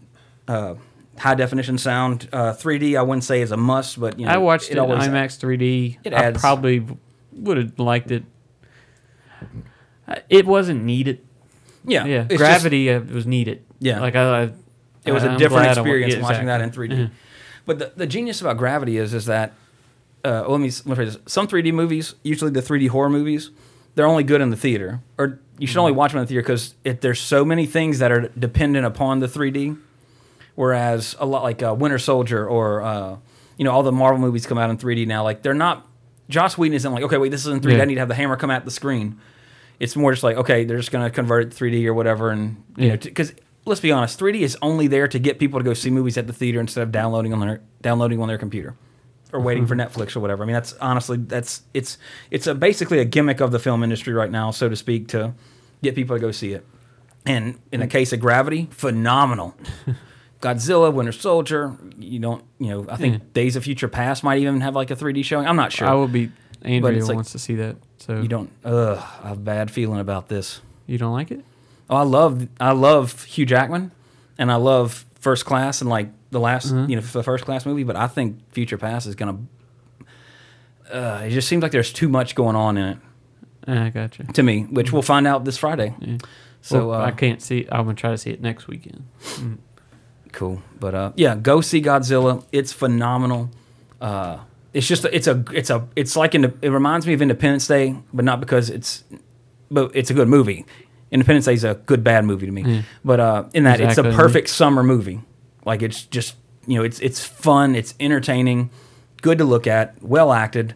[0.48, 0.76] uh,
[1.18, 2.28] high definition sound.
[2.32, 4.80] Uh, 3D, I wouldn't say is a must, but you know, I watched it, in
[4.80, 5.98] always- IMAX 3D.
[6.04, 6.86] It I adds- probably
[7.34, 8.24] would have liked it.
[10.08, 11.22] Uh, It wasn't needed.
[11.86, 13.64] Yeah, Yeah, it's just- Gravity uh, was needed.
[13.80, 14.00] Yeah.
[14.00, 14.44] like I.
[14.44, 14.52] I
[15.04, 16.96] it was a I'm different I experience yeah, watching that in 3D.
[16.96, 17.08] Yeah.
[17.66, 19.54] But the, the genius about Gravity is is that
[20.24, 21.34] uh, well, let me let me phrase this.
[21.34, 23.50] Some 3D movies, usually the 3D horror movies,
[23.96, 25.80] they're only good in the theater, or you should Mm-hmm.
[25.80, 29.20] only watch them in the theater because there's so many things that are dependent upon
[29.20, 29.78] the 3D.
[30.56, 33.18] Whereas a lot like uh, Winter Soldier or uh,
[33.58, 35.88] you know all the Marvel movies come out in 3D now, like they're not.
[36.30, 37.78] Joss Whedon isn't like okay, wait, this is in 3D.
[37.78, 37.82] Yeah.
[37.82, 39.20] I need to have the hammer come at the screen.
[39.80, 42.64] It's more just like okay, they're just gonna convert it to 3D or whatever, and
[42.78, 42.92] you Yeah.
[42.94, 43.34] know because
[43.66, 46.28] let's be honest, 3D is only there to get people to go see movies at
[46.28, 48.76] the theater instead of downloading on their downloading on their computer
[49.34, 50.00] or waiting for mm-hmm.
[50.00, 50.44] Netflix or whatever.
[50.44, 51.98] I mean, that's honestly that's it's
[52.30, 55.34] it's a basically a gimmick of the film industry right now, so to speak, to
[55.82, 56.66] get people to go see it.
[57.26, 57.92] And in the mm.
[57.92, 59.56] case of Gravity, phenomenal.
[60.42, 63.26] Godzilla, Winter Soldier, you don't, you know, I think Yeah.
[63.34, 65.46] Days of Future Past might even have like a 3D showing.
[65.46, 65.88] I'm not sure.
[65.88, 66.32] I will be.
[66.64, 67.78] Andrea like- wants to see that.
[67.98, 68.50] So you don't.
[68.66, 70.62] Ugh, I have a bad feeling about this.
[70.88, 71.46] You don't like it?
[71.90, 73.92] Oh, I love I love Hugh Jackman,
[74.38, 76.90] and I love First Class and like the last Mm-hmm.
[76.90, 77.84] you know the First Class movie.
[77.84, 79.38] But I think Future Past is gonna.
[80.92, 82.98] Uh, it just seems like there's too much going on in it
[83.68, 84.24] Ah, I gotcha.
[84.26, 85.96] to me, which we'll find out this Friday.
[86.62, 87.68] So Well, uh, I can't see.
[87.72, 89.04] I'm gonna try to see it next weekend.
[90.32, 92.44] cool, but uh, yeah, go see Godzilla.
[92.52, 93.52] It's phenomenal.
[94.02, 94.40] Uh,
[94.74, 97.96] it's just it's a it's a it's like in it reminds me of Independence Day,
[98.14, 99.04] but not because it's
[99.70, 100.66] but it's a good movie.
[101.12, 104.10] Independence Day is a good bad movie to me, but uh, in that Exactly.
[104.10, 105.22] it's a perfect summer movie.
[105.66, 106.36] Like it's just
[106.68, 108.70] you know it's it's fun, it's entertaining,
[109.22, 110.76] good to look at, well acted,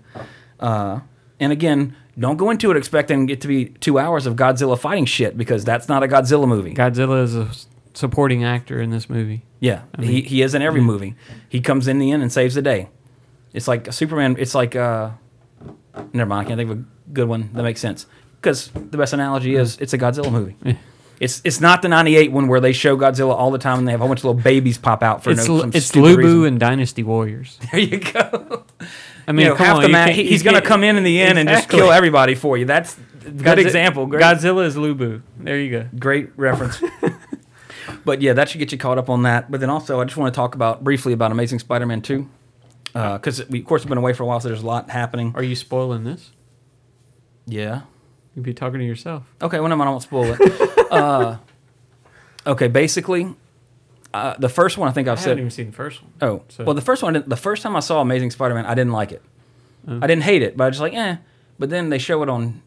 [0.59, 1.01] uh,
[1.39, 1.95] and again.
[2.17, 5.65] Don't go into it expecting it to be two hours of Godzilla fighting shit because
[5.65, 6.73] that's not a Godzilla movie.
[6.73, 7.49] Godzilla is a
[7.93, 9.43] supporting actor in this movie.
[9.59, 11.15] Yeah, he, he is in every movie.
[11.49, 12.87] He comes in the end and saves the day.
[13.51, 14.37] It's like a Superman.
[14.39, 15.11] It's like uh,
[16.13, 16.45] never mind.
[16.45, 18.05] I can't think of a good one that makes sense
[18.37, 20.55] because the best analogy is it's a Godzilla movie.
[21.19, 23.91] It's it's not the '98 one where they show Godzilla all the time and they
[23.91, 26.15] have a whole bunch of little babies pop out for It's no L- it's Lu
[26.15, 26.45] Bu reason.
[26.45, 27.57] and Dynasty Warriors.
[27.71, 28.63] There you go.
[29.27, 31.03] I mean, you know, come half on, the you he- he's gonna come in in
[31.03, 32.65] the end and just kill everybody for you.
[32.65, 34.05] That's a good example.
[34.07, 35.21] Great, Godzilla is Lu Bu.
[35.39, 35.87] There you go.
[35.97, 36.81] great reference.
[38.05, 39.49] but yeah, that should get you caught up on that.
[39.49, 42.29] But then also, I just want to talk about briefly about Amazing Spider-Man two,
[42.93, 44.89] uh, because we of course have been away for a while, so there's a lot
[44.89, 45.31] happening.
[45.35, 46.31] Are you spoiling this?
[47.47, 47.81] Yeah.
[48.35, 49.23] You'd be talking to yourself.
[49.41, 49.59] Okay.
[49.59, 50.91] Well, no, I don't spoil it.
[50.91, 51.37] uh,
[52.47, 52.67] okay.
[52.67, 53.33] Basically,
[54.13, 55.29] uh, the first one I think I've I said.
[55.29, 56.11] haven't even seen the first one.
[56.21, 58.65] Oh, So- well, the first one, I didn't- the first time I saw Amazing Spider-Man,
[58.65, 59.21] I didn't like it.
[59.87, 59.99] Oh.
[60.01, 61.17] I didn't hate it, but I was just like, eh.
[61.59, 62.61] But then they show it on,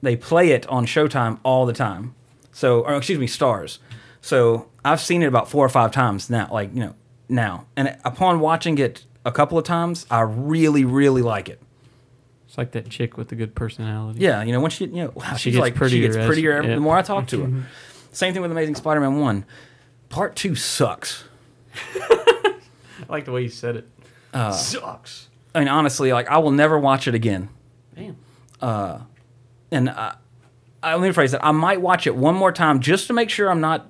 [0.00, 2.14] they play it on Showtime all the time.
[2.50, 3.78] So, or excuse me, Starz.
[4.20, 6.48] So I've seen it about four or five times now.
[6.52, 6.94] Like you know
[7.28, 11.60] now, and upon watching it a couple of times, I really, really like it.
[12.52, 14.20] It's like that chick with the good personality.
[14.20, 16.16] Yeah, you know, when she, you know, wow, She she's gets like, prettier she gets
[16.18, 16.74] as- prettier every, yeah.
[16.74, 17.46] the more I talk to her.
[17.48, 17.60] Mm-hmm.
[18.12, 19.46] Same thing with Amazing Spider-Man 1.
[20.10, 21.24] part two sucks.
[21.94, 22.54] I
[23.08, 23.88] like the way you said it.
[24.34, 25.30] Uh, sucks.
[25.54, 27.48] I mean, honestly, like I will never watch it again.
[27.96, 28.16] Damn.
[28.60, 28.98] Uh,
[29.70, 30.16] and I,
[30.82, 31.42] I let me rephrase that.
[31.42, 33.88] I might watch it one more time just to make sure I'm not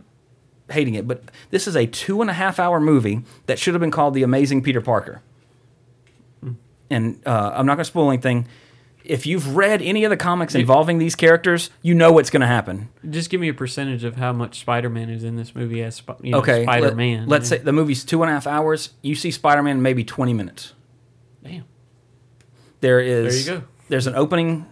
[0.70, 1.08] hating it.
[1.08, 4.14] But this is a two and a half hour movie that should have been called
[4.14, 5.20] The Amazing Peter Parker.
[6.92, 8.46] And uh, I'm not going to spoil anything.
[9.04, 12.46] If you've read any of the comics involving these characters, you know what's going to
[12.46, 12.88] happen.
[13.10, 15.96] Just give me a percentage of how much Spider Man is in this movie as
[15.98, 17.26] Sp- you know, Okay, Spider Man.
[17.28, 18.90] Let, us say the movie's two and a half hours.
[19.02, 20.74] You see Spider Man maybe 20 minutes.
[21.42, 21.64] Damn.
[22.80, 23.66] There is There you go.
[23.88, 24.66] There's an opening,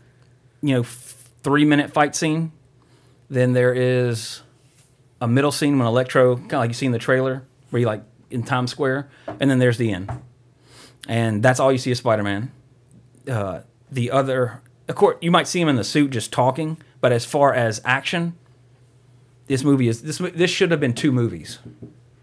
[0.63, 2.53] you know, f- three minute fight scene.
[3.29, 4.43] Then there is
[5.21, 7.87] a middle scene when Electro, kind of like you see in the trailer, where you
[7.87, 9.11] like in Times Square,
[9.41, 10.11] and then there's the end,
[11.09, 12.51] and that's all you see of Spider Man.
[13.31, 17.13] Uh, the other, of course, you might see him in the suit just talking, but
[17.13, 18.35] as far as action,
[19.47, 20.19] this movie is this.
[20.19, 21.59] This should have been two movies,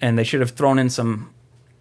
[0.02, 1.34] and they should have thrown in some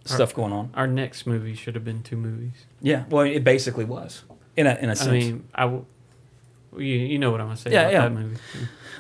[0.05, 0.71] stuff going on.
[0.75, 2.67] Our next movie should have been two movies.
[2.81, 4.25] Yeah, well, it basically was
[4.57, 5.09] in a in a sense.
[5.09, 5.85] I mean, I w-
[6.77, 8.01] you, you know what I'm gonna say Yeah, about yeah.
[8.03, 8.37] that movie.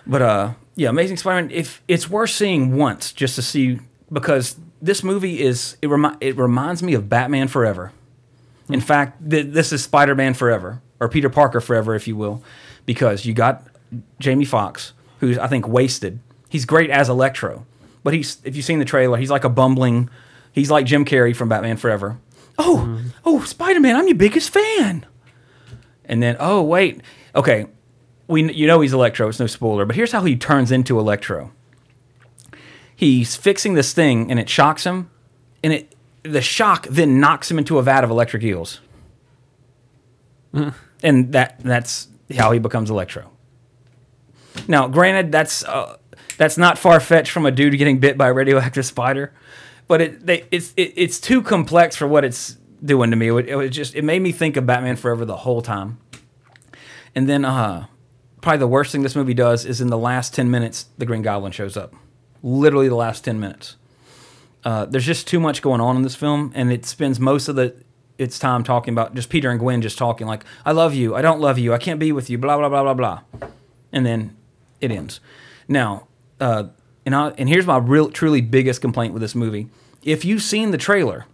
[0.06, 1.50] But uh, yeah, Amazing Spider-Man.
[1.50, 3.80] If it's worth seeing once just to see
[4.12, 7.92] because this movie is it remi- it reminds me of Batman Forever.
[8.68, 12.42] In fact, th- this is Spider-Man Forever or Peter Parker Forever, if you will,
[12.84, 13.62] because you got
[14.18, 16.20] Jamie Foxx, who's I think wasted.
[16.48, 17.66] He's great as Electro,
[18.02, 20.10] but he's if you've seen the trailer, he's like a bumbling.
[20.52, 22.18] He's like Jim Carrey from Batman Forever.
[22.58, 23.08] Oh, mm-hmm.
[23.24, 25.04] oh, Spider-Man, I'm your biggest fan.
[26.04, 27.02] And then, oh wait,
[27.34, 27.66] okay,
[28.28, 29.28] we you know he's Electro.
[29.28, 31.52] It's no spoiler, but here's how he turns into Electro.
[32.96, 35.10] He's fixing this thing, and it shocks him,
[35.62, 38.80] and it the shock then knocks him into a vat of electric eels,
[41.02, 43.30] and that that's how he becomes Electro.
[44.66, 45.96] Now, granted, that's uh,
[46.38, 49.32] that's not far fetched from a dude getting bit by a radioactive spider,
[49.86, 53.28] but it they, it's it, it's too complex for what it's doing to me.
[53.28, 55.98] It, it was just it made me think of Batman Forever the whole time.
[57.14, 57.86] And then uh,
[58.42, 61.22] probably the worst thing this movie does is in the last 10 minutes, the Green
[61.22, 61.94] Goblin shows up.
[62.46, 63.74] Literally the last 10 minutes.
[64.64, 67.56] Uh, there's just too much going on in this film, and it spends most of
[67.56, 67.74] the
[68.18, 71.20] its time talking about just Peter and Gwen just talking like, I love you, I
[71.20, 73.48] don't love you, I can't be with you, blah, blah, blah, blah, blah.
[73.92, 74.36] And then
[74.80, 75.20] it ends.
[75.68, 76.06] Now,
[76.40, 76.68] uh,
[77.04, 79.68] and, I, and here's my real, truly biggest complaint with this movie.
[80.02, 81.26] If you've seen the trailer,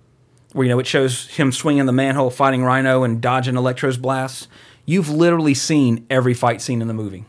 [0.52, 4.48] where you know it shows him swinging the manhole, fighting Rhino, and dodging Electro's blasts.
[4.84, 7.24] You've literally seen every fight scene in the movie.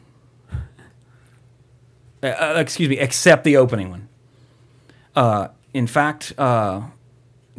[2.23, 4.07] Uh, uh, excuse me, except the opening one.
[5.13, 6.81] Uh, in fact, uh,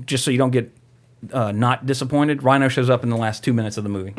[0.07, 0.73] just so you don't get
[1.33, 4.15] uh, not disappointed, Rhino shows up in the last two minutes of the movie.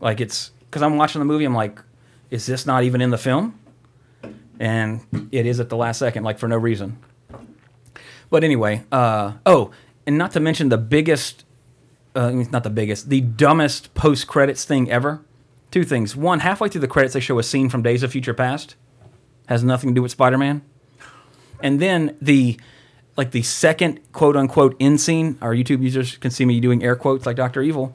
[0.00, 1.80] Like it's because I'm watching the movie, I'm like,
[2.30, 3.58] is this not even in the film?
[4.58, 6.98] And it is at the last second, like for no reason.
[8.30, 9.72] But anyway, uh, oh,
[10.06, 11.44] and not to mention the biggest,
[12.14, 15.22] not the biggest, the dumbest post credits thing ever.
[15.70, 16.16] Two things.
[16.16, 18.76] One, halfway through the credits, they show a scene from Days of Future Past.
[19.50, 20.62] Has nothing to do with Spider Man.
[21.62, 22.58] And then the,
[23.16, 26.96] like the second quote unquote end scene, our YouTube users can see me doing air
[26.96, 27.60] quotes like Dr.
[27.60, 27.94] Evil.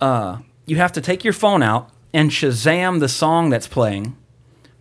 [0.00, 4.16] Uh, you have to take your phone out and Shazam the song that's playing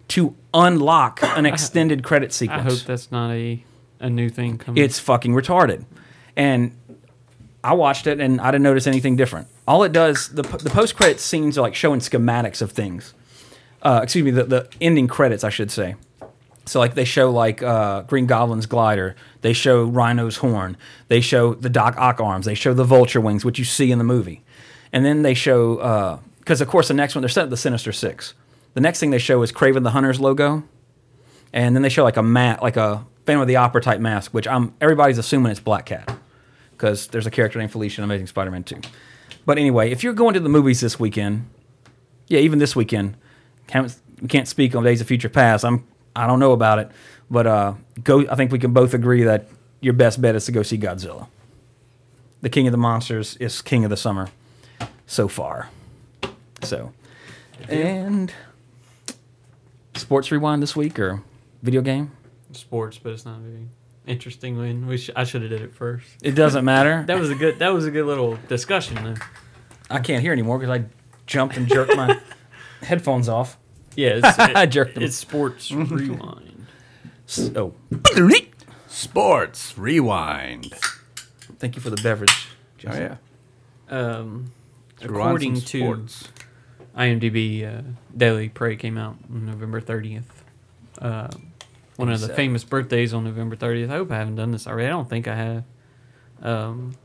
[0.10, 2.62] to unlock an extended credit sequence.
[2.62, 3.64] I hope that's not a
[4.00, 4.84] a new thing coming.
[4.84, 5.86] It's fucking retarded.
[6.36, 6.76] And
[7.64, 9.48] I watched it and I didn't notice anything different.
[9.68, 13.14] All it does, the, the post credit scenes are like showing schematics of things.
[13.82, 15.96] Uh, excuse me, the, the ending credits, I should say.
[16.68, 21.54] So like they show like uh, Green Goblin's glider, they show Rhino's horn, they show
[21.54, 24.44] the Doc Ock arms, they show the Vulture wings, which you see in the movie,
[24.92, 27.92] and then they show because of course the next one they're set up the Sinister
[27.92, 28.34] Six.
[28.74, 30.64] The next thing they show is Kraven the Hunter's logo,
[31.54, 34.34] and then they show like a mat, like a Phantom of the Opera type mask,
[34.34, 36.18] which I'm everybody's assuming it's Black Cat
[36.72, 38.82] because there's a character named Felicia in Amazing Spider-Man 2.
[39.46, 41.50] But anyway, if you're going to the movies this weekend,
[42.28, 43.18] yeah, even this weekend,
[43.68, 45.66] can't, we can't speak on Days of Future Past.
[45.66, 45.86] I'm
[46.18, 46.92] I don't know about it,
[47.30, 48.28] but uh, go.
[48.28, 49.48] I think we can both agree that
[49.82, 51.28] your best bet is to go see Godzilla.
[52.42, 54.30] The King of the Monsters is King of the Summer
[55.06, 55.70] so far.
[56.64, 56.92] So,
[57.70, 58.34] and
[59.96, 61.22] sports rewind this week or
[61.62, 62.12] video game?
[62.54, 63.68] sports, but it's not very
[64.08, 64.58] interesting.
[64.58, 66.08] When we sh- I should have did it first.
[66.24, 67.04] It doesn't matter.
[67.08, 67.60] That was a good.
[67.60, 68.96] That was a good little discussion.
[69.04, 69.16] Though.
[69.90, 70.86] I can't hear anymore because I
[71.28, 72.20] jumped and jerked my
[72.82, 73.58] headphones off.
[73.98, 75.04] Yeah, it's, I it, jerked them.
[75.04, 76.68] it's sports rewind.
[77.56, 77.74] Oh,
[78.88, 80.74] Sports rewind.
[81.60, 82.32] thank you for the beverage.
[82.32, 83.00] Oh Jesse.
[83.02, 83.16] yeah.
[83.90, 84.52] Um,
[85.02, 86.06] according to.
[86.96, 87.82] IMDb, uh,
[88.16, 90.24] Deadly Prey came out on November 30th.
[91.00, 91.28] Uh,
[91.96, 92.36] one of the 87.
[92.36, 93.90] famous birthdays on November 30th.
[93.92, 94.88] I hope I haven't done this already.
[94.88, 95.64] I don't think I have.
[96.42, 96.96] Um,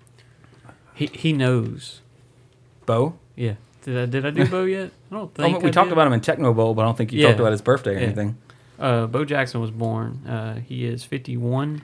[0.95, 2.01] he he knows.
[2.86, 3.18] Bo.
[3.36, 3.55] Yeah.
[3.83, 4.91] Did I did I do Bo yet?
[5.11, 5.93] I don't Oh, think we I talked did.
[5.93, 7.28] about him in Tecmo Bowl, but I don't think you Yeah.
[7.28, 8.05] talked about his birthday or Yeah.
[8.07, 8.37] anything.
[8.78, 10.26] Uh, Bo Jackson was born.
[10.26, 11.83] Uh, he is 51.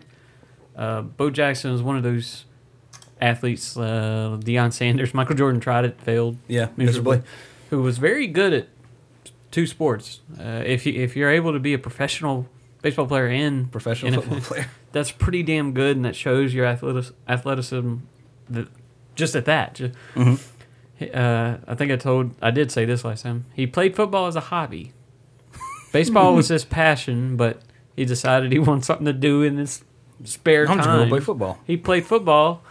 [0.76, 2.44] Uh, Bo Jackson is one of those
[3.20, 3.76] athletes.
[3.76, 6.36] Uh, Deion Sanders, Michael Jordan tried it, failed.
[6.48, 7.22] Yeah, miserably.
[7.70, 8.68] Who was very good at
[9.50, 10.20] two sports.
[10.38, 12.46] Uh, if you if you're able to be a professional
[12.82, 14.66] baseball player and Professional NFL football player.
[14.92, 17.96] that's pretty damn good, and that shows your athletic, athleticism.
[18.50, 18.68] That,
[19.14, 19.74] just at that.
[19.74, 19.92] Ju-
[21.00, 23.44] Uh, I think I told I did say this last time.
[23.54, 24.92] He played football as a hobby.
[25.92, 27.62] Baseball was his passion, but
[27.96, 29.84] he decided he wanted something to do in his
[30.24, 30.76] spare I'm time.
[30.78, 31.58] just gonna play football.
[31.66, 32.62] He played football,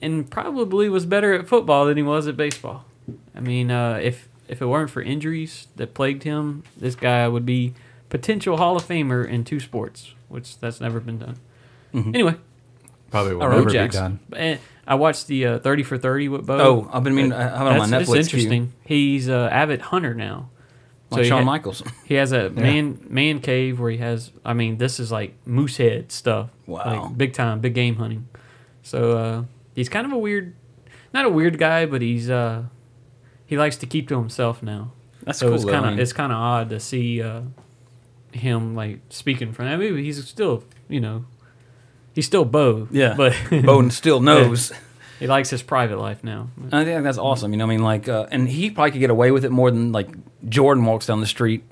[0.00, 2.86] and probably was better at football than he was at baseball.
[3.34, 7.46] I mean, uh, if if it weren't for injuries that plagued him, this guy would
[7.46, 7.74] be
[8.08, 11.36] potential Hall of Famer in two sports, which that's never been done.
[11.92, 12.14] Mm-hmm.
[12.14, 12.34] Anyway,
[13.14, 14.18] Probably will Bo never be Jackson.
[14.30, 14.38] done.
[14.40, 16.58] And I watched the uh, Thirty for Thirty with Bo.
[16.58, 18.38] Oh, I've been meaning- I have it on my That's- Netflix It's queue.
[18.40, 18.72] interesting.
[18.84, 20.50] He's a avid hunter now.
[21.10, 21.82] Like he Shawn ha- Michaels.
[22.06, 24.32] He has a man man cave where he has.
[24.44, 26.50] I mean, this is like moose head stuff.
[26.66, 27.04] Wow.
[27.04, 28.26] like big time, big game hunting.
[28.82, 29.42] So uh,
[29.74, 30.54] he's kind of a weird,
[31.12, 32.64] not a weird guy, but he's uh,
[33.46, 34.90] he likes to keep to himself now.
[35.22, 37.22] That's so cool, It's though, kind I of mean- it's kind of odd to see
[37.22, 37.42] uh,
[38.32, 39.66] him like speaking from.
[39.66, 41.24] I mean, he's still you know,
[42.14, 42.88] he's still Bo.
[42.90, 44.72] Yeah, but Bowden still knows.
[45.18, 46.48] he likes his private life now.
[46.72, 47.52] I think that's awesome.
[47.52, 49.70] You know, I mean, like, uh, and he probably could get away with it more
[49.70, 50.08] than like
[50.48, 51.64] Jordan walks down the street.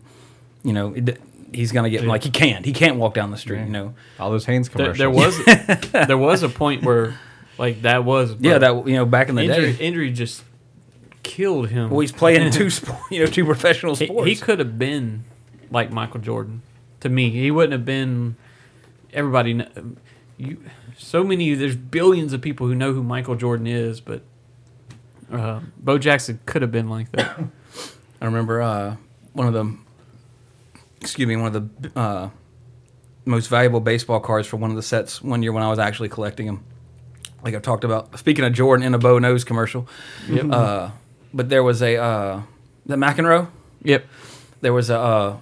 [0.64, 1.20] You know, it,
[1.52, 2.64] he's gonna get like he can't.
[2.64, 3.60] He can't walk down the street.
[3.60, 3.94] You know.
[4.20, 4.98] All those Hanes There, commercials.
[4.98, 7.18] there was there was a point where
[7.58, 9.84] like that was Yeah, that you know back in the injury, day.
[9.84, 10.44] injury just
[11.22, 11.90] killed him.
[11.90, 14.28] Well, he's playing two sport, you know, two professional He, sports.
[14.28, 15.24] he could have been
[15.70, 16.62] like Michael Jordan
[17.00, 17.30] to me.
[17.30, 18.36] He wouldn't have been.
[19.12, 19.96] Everybody, kn-
[20.42, 20.64] you,
[20.96, 21.54] so many.
[21.54, 24.22] There's billions of people who know who Michael Jordan is, but
[25.30, 27.38] uh, Bo Jackson could have been like that.
[28.20, 28.96] I remember uh,
[29.32, 29.76] one of the,
[31.00, 32.30] excuse me, one of the uh,
[33.24, 36.08] most valuable baseball cards for one of the sets one year when I was actually
[36.08, 36.64] collecting them.
[37.42, 38.18] Like I've talked about.
[38.18, 39.88] Speaking of Jordan in a Bo Knows commercial,
[40.30, 40.90] uh,
[41.34, 42.42] but there was a uh,
[42.86, 43.48] the McEnroe.
[43.82, 44.06] Yep.
[44.60, 45.36] There was a uh,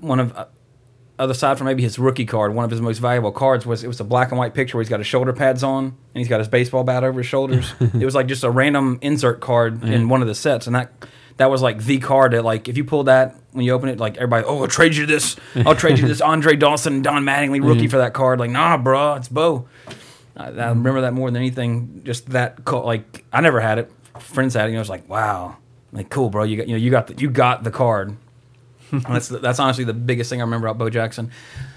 [0.00, 0.48] one of
[1.18, 2.54] other side from maybe his rookie card.
[2.54, 4.82] One of his most valuable cards was it was a black and white picture where
[4.82, 7.72] he's got his shoulder pads on and he's got his baseball bat over his shoulders.
[7.80, 10.92] it was like just a random insert card in one of the sets, and that
[11.38, 13.98] that was like the card that like if you pull that when you open it,
[13.98, 17.66] like everybody, oh, I'll trade you this, I'll trade you this Andre Dawson Don Mattingly
[17.66, 18.38] rookie for that card.
[18.38, 19.66] Like, nah, bro, it's Bo.
[20.36, 20.68] I, I mm-hmm.
[20.68, 22.02] remember that more than anything.
[22.04, 23.90] Just that, like, I never had it.
[24.20, 24.72] Friends had it.
[24.72, 25.56] You know, it's like, wow,
[25.90, 26.44] like, cool, bro.
[26.44, 28.14] You got, you know, you got the, you got the card.
[28.92, 31.30] And that's that's honestly the biggest thing I remember about Bo Jackson.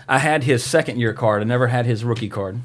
[0.08, 1.42] I had his second year card.
[1.42, 2.60] I never had his rookie card.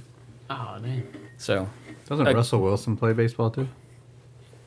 [0.50, 1.06] Oh man.
[1.38, 1.68] So
[2.08, 3.68] Doesn't Uh, Russell Wilson play baseball too?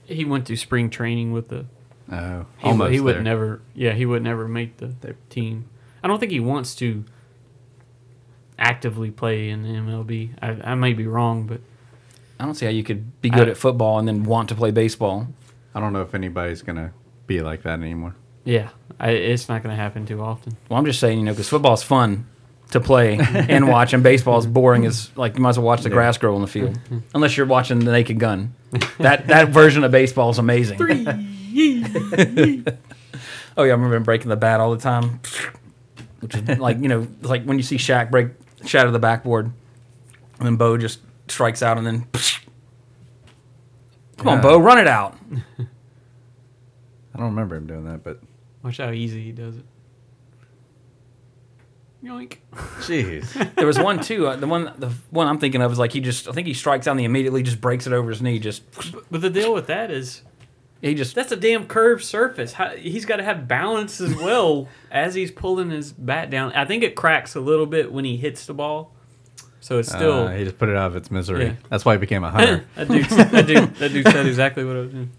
[0.06, 1.66] He went through spring training with the.
[2.12, 3.22] Oh, He, almost he would there.
[3.24, 3.62] never.
[3.76, 4.94] Yeah, he would never make the
[5.30, 5.66] team.
[6.04, 7.04] I don't think he wants to
[8.58, 10.32] actively play in the MLB.
[10.42, 11.60] I, I may be wrong, but
[12.40, 14.56] I don't see how you could be good I- at football and then want to
[14.56, 15.28] play baseball.
[15.76, 16.92] I don't know if anybody's gonna
[17.28, 18.16] be like that anymore.
[18.48, 20.56] Yeah, I, it's not going to happen too often.
[20.70, 22.26] Well, I'm just saying, you know, because football's fun
[22.72, 25.82] to play and watch, and baseball is boring as like you might as well watch
[25.82, 26.80] the grass grow in the field,
[27.14, 28.54] unless you're watching the Naked Gun.
[29.00, 30.78] That that version of baseball is amazing.
[30.78, 31.06] Three.
[33.58, 35.20] oh yeah, I remember him breaking the bat all the time,
[36.22, 38.30] which is like you know, it's like when you see Shaq break
[38.66, 39.52] shatter the backboard,
[40.40, 42.08] and then Bo just strikes out, and then.
[44.18, 44.42] Come on, Yeah.
[44.42, 45.16] Bo, run it out.
[47.14, 48.20] I don't remember him doing that, but
[48.68, 49.66] Watch how easy he does it.
[52.04, 52.38] Yoink.
[52.82, 54.28] jeez, There was one too.
[54.28, 56.28] Uh, the one, the one I'm thinking of is like he just.
[56.28, 58.40] I think he strikes out and he immediately just breaks it over his knee.
[58.40, 58.64] Just
[59.10, 60.22] But the deal with that is
[60.82, 61.16] he just.
[61.16, 62.54] that's a damn curved surface.
[62.54, 66.52] How, he's got to have balance as well as he's pulling his bat down.
[66.54, 68.94] I think it cracks a little bit when he hits the ball,
[69.60, 70.28] so it's still.
[70.28, 71.46] uh, he just put it out of its misery.
[71.46, 71.54] Yeah.
[71.70, 72.64] That's why he became a hunter.
[72.76, 75.12] that, dude, that, dude, that dude said exactly what I was doing.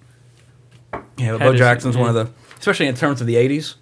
[1.18, 3.74] Yeah, Had Bo his- Jackson's one of the, especially in terms of the '80s.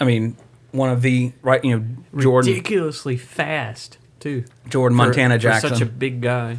[0.00, 0.36] I mean,
[0.72, 1.64] one of the right.
[1.64, 4.44] You know, Jordan, Ridiculously fast too.
[4.68, 6.58] Jordan, For- Montana for Jackson, such a big guy.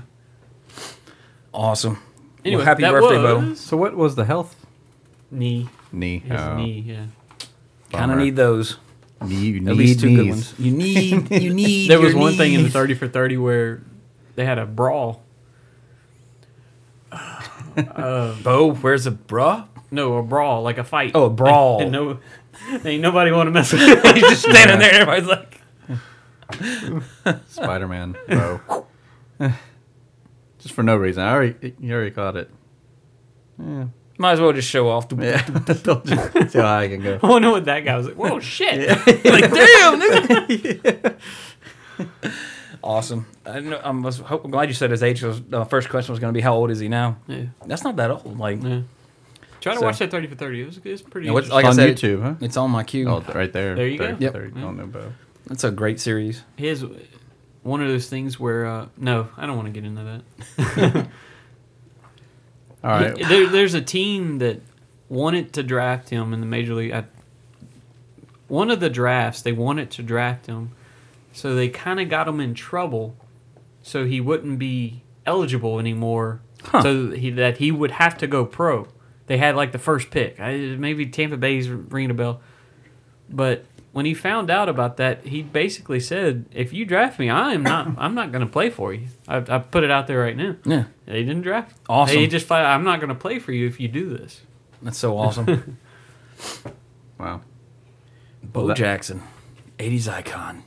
[1.54, 2.00] awesome.
[2.44, 3.54] Anyway, well, happy that birthday, Bo.
[3.56, 4.56] so what was the health
[5.32, 5.68] knee.
[5.92, 6.20] knee?
[6.20, 7.06] His Oh, knee, yeah.
[7.92, 8.78] Kind of need those.
[9.26, 10.54] Knee- you At least two good ones.
[10.60, 11.32] You need.
[11.42, 11.90] You need.
[11.90, 13.82] There was your one thing in the 30 for 30 where
[14.36, 15.24] they had a brawl.
[18.44, 19.68] Bo, where's the bruh?
[19.92, 21.12] No, a brawl, like a fight.
[21.16, 21.82] Oh, a brawl.
[21.82, 22.20] And no,
[22.86, 24.04] ain't nobody want to mess with it.
[24.16, 25.02] He's just standing there.
[25.02, 25.62] and Everybody's like,
[27.48, 28.86] Spider Man bro.
[30.60, 31.24] Just for no reason.
[31.24, 32.50] I already you already caught it.
[33.60, 33.86] Yeah.
[34.18, 35.08] Might as well just show off.
[35.18, 35.42] Yeah.
[35.42, 36.16] Told you.
[36.50, 37.20] See how high I can go.
[37.22, 38.16] I wonder what that guy was like.
[38.16, 38.88] Whoa, shit!
[39.26, 41.20] like, damn, nigga.
[42.84, 43.26] awesome.
[43.46, 45.22] I, know, I was hope, I'm glad you said his age.
[45.22, 47.18] Was, the first question was going to be, how old is he now?
[47.28, 47.46] Yeah.
[47.66, 48.40] That's not that old.
[48.40, 48.82] Like, Yeah.
[49.66, 50.62] Try to So- watch that 30 for 30.
[50.62, 51.56] It was, it was pretty Yeah, what's- interesting.
[51.56, 52.36] like I on said, YouTube, huh?
[52.40, 53.10] it's on my queue.
[53.10, 53.74] Oh, right there.
[53.74, 54.06] There you go.
[54.10, 54.34] 30, Yep.
[54.34, 55.12] 30, on no bow.
[55.50, 56.44] It's a great series.
[56.56, 56.86] He has
[57.64, 60.22] one of those things where, uh, no, I don't want to get into
[60.58, 61.08] that.
[62.84, 63.16] All right.
[63.18, 64.62] There, there's a team that
[65.10, 66.92] wanted to draft him in the major league.
[66.94, 67.06] I,
[68.48, 70.72] one of the drafts, they wanted to draft him,
[71.34, 73.16] so they kind of got him in trouble,
[73.82, 76.42] so he wouldn't be eligible anymore.
[76.64, 76.82] Huh.
[76.84, 78.88] So he, that he would have to go pro.
[79.28, 80.40] They had like the first pick.
[80.40, 82.42] I, maybe Tampa Bay's ringing a bell,
[83.30, 87.54] but when he found out about that, he basically said, "If you draft me, I
[87.54, 87.88] am not.
[87.98, 89.08] I'm not going to play for you.
[89.28, 90.84] I, I put it out there right now." Yeah.
[91.06, 91.78] They didn't draft.
[91.88, 92.18] Awesome.
[92.18, 94.42] He just I'm not going to play for you if you do this.
[94.82, 95.78] That's so awesome.
[97.18, 97.40] Wow.
[98.44, 99.24] Bo that- Jackson,
[99.80, 100.64] 80s icon.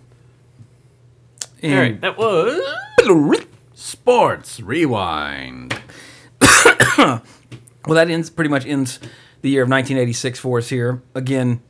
[1.62, 2.59] All right, that was
[3.74, 5.78] Sports rewind.
[7.86, 8.98] well, that ends pretty much ends
[9.42, 11.02] the year of 1986 for us here.
[11.14, 11.62] Again,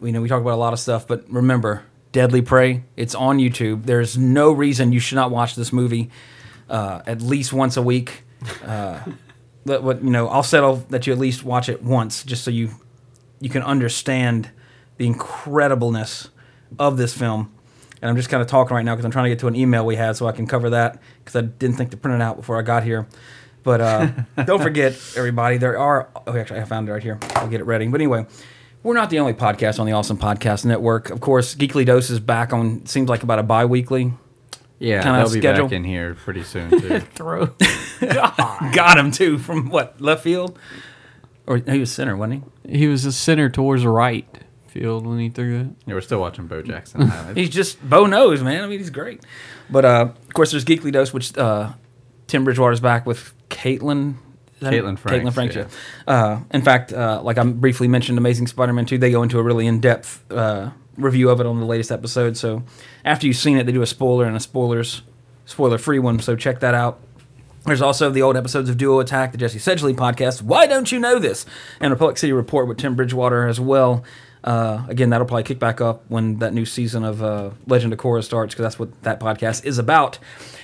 [0.00, 2.84] we know we talk about a lot of stuff, but remember, Deadly Prey.
[2.96, 3.86] It's on YouTube.
[3.86, 6.10] There's no reason you should not watch this movie
[6.70, 8.22] uh, at least once a week.
[8.64, 9.00] Uh,
[9.64, 12.70] but you know, I'll settle that you at least watch it once, just so you
[13.40, 14.50] you can understand
[14.96, 16.28] the incredibleness
[16.78, 17.52] of this film.
[18.00, 19.56] And I'm just kind of talking right now because I'm trying to get to an
[19.56, 22.22] email we had so I can cover that because I didn't think to print it
[22.22, 23.08] out before I got here.
[23.64, 24.10] But uh,
[24.44, 26.08] don't forget, everybody, there are.
[26.26, 27.18] Oh, actually, I found it right here.
[27.36, 27.86] I'll get it ready.
[27.88, 28.26] But anyway,
[28.82, 31.10] we're not the only podcast on the Awesome Podcast Network.
[31.10, 32.84] Of course, Geekly Dose is back on.
[32.86, 34.12] Seems like about a bi-weekly.
[34.78, 35.64] Yeah, Kinda they'll be schedule.
[35.66, 37.00] back in here pretty soon too.
[37.00, 37.46] throw.
[38.00, 40.58] Got him too from what left field,
[41.46, 42.78] or he was center, wasn't he?
[42.78, 44.26] he was a center towards right
[44.66, 45.74] field when he threw that.
[45.86, 47.10] yeah, we're still watching Bo Jackson.
[47.34, 48.64] He's just Bo knows, man.
[48.64, 49.22] I mean, he's great.
[49.70, 51.72] But uh, of course, there's Geekly Dose, which uh,
[52.26, 54.14] Tim Bridgewater's back with Caitlin.
[54.60, 54.98] Caitlin?
[54.98, 55.56] Franks, Caitlin Franks.
[55.56, 55.66] yeah.
[56.06, 59.42] Uh, in fact, uh, like I briefly mentioned, Amazing Spider-Man 2, they go into a
[59.42, 62.36] really in-depth uh, review of it on the latest episode.
[62.36, 62.62] So
[63.04, 65.02] after you've seen it, they do a spoiler and a spoilers
[65.44, 66.18] spoiler-free one.
[66.20, 67.00] So check that out.
[67.66, 70.42] There's also the old episodes of Duo Attack, the Jesse Sedgley podcast.
[70.42, 71.46] Why don't you know this?
[71.80, 74.04] And Republic City Report with Tim Bridgewater as well.
[74.44, 77.98] Uh, again, that'll probably kick back up when that new season of uh, Legend of
[77.98, 80.18] Korra starts, because that's what that podcast is about.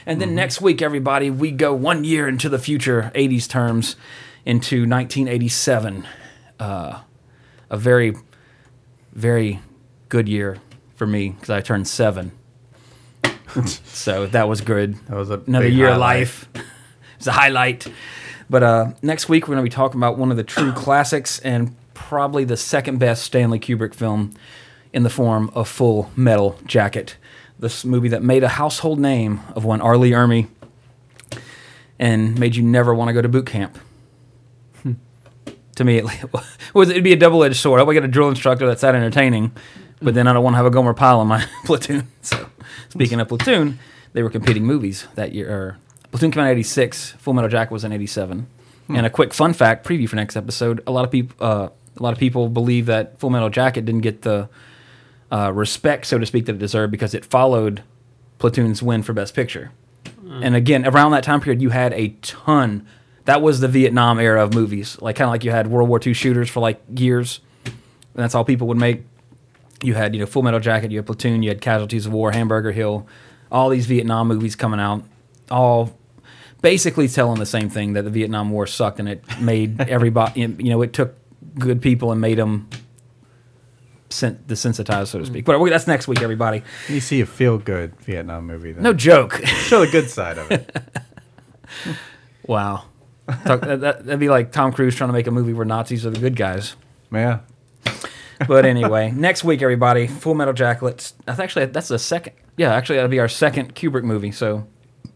[0.05, 3.97] And then next week, everybody, we go one year into the future, 80s terms,
[4.45, 6.07] into 1987.
[6.59, 7.01] Uh,
[7.71, 8.15] a very,
[9.13, 9.61] very
[10.11, 10.59] good year
[10.97, 12.33] for me because I turned seven.
[13.65, 16.19] so that was good That was a another year of highlight.
[16.21, 16.49] life.
[17.17, 17.87] it's a highlight.
[18.51, 21.39] But uh, next week we're going to be talking about one of the true classics
[21.41, 21.75] and
[22.09, 24.33] probably the second best Stanley Kubrick film
[24.93, 27.17] in the form of Full Metal Jacket.
[27.59, 29.97] This movie that made a household name of one R.
[29.97, 30.49] Lee Ermey
[31.99, 33.79] and made you never want to go to boot camp.
[34.83, 34.93] Hmm.
[35.77, 36.33] to me, it
[36.75, 37.81] was it'd be a double-edged sword.
[37.81, 39.53] I would get a drill instructor that's that entertaining,
[40.01, 42.09] but then I don't want to have a Gomer Pyle in my platoon.
[42.23, 42.49] So,
[42.89, 43.79] speaking of platoon,
[44.15, 45.51] they were competing movies that year.
[45.51, 45.79] Or,
[46.11, 47.13] platoon came out in '86.
[47.13, 48.47] Full Metal Jacket was in '87.
[48.87, 48.97] Hmm.
[48.97, 51.69] And a quick fun fact preview for next episode: a lot of people, uh,
[51.99, 54.49] a lot of people believe that Full Metal Jacket didn't get the
[55.31, 57.83] uh, respect, so to speak, that it deserved because it followed
[58.39, 59.73] Platoon's win for Best Picture.
[60.31, 62.87] And again, around that time period, you had a ton.
[63.25, 66.01] That was the Vietnam era of movies, like kind of like you had World War
[66.05, 67.41] II shooters for like years.
[67.65, 67.75] And
[68.15, 69.05] that's all people would make.
[69.83, 72.31] You had you know Full Metal Jacket, you had Platoon, you had Casualties of War,
[72.31, 73.07] Hamburger Hill,
[73.51, 75.03] all these Vietnam movies coming out,
[75.51, 75.99] all
[76.63, 80.71] basically telling the same thing that the Vietnam War sucked and it made everybody you
[80.71, 81.17] know it took
[81.59, 82.69] good people and made them
[84.11, 85.45] sen- desensitized, so to speak.
[85.45, 86.63] But that's next week, everybody.
[86.87, 88.73] Can you see a feel good Vietnam movie.
[88.73, 88.83] Then.
[88.83, 89.35] No joke.
[89.45, 90.77] show the good side of it.
[92.47, 92.85] wow.
[93.45, 96.05] Talk, that, that, that'd be like Tom Cruise trying to make a movie where Nazis
[96.05, 96.75] are the good guys.
[97.13, 97.41] Yeah.
[98.47, 101.13] But anyway, next week, everybody, Full Metal Jacket.
[101.25, 102.35] That's actually that's the second.
[102.57, 104.33] Yeah, actually, that'll be our second Kubrick movie.
[104.33, 104.67] So,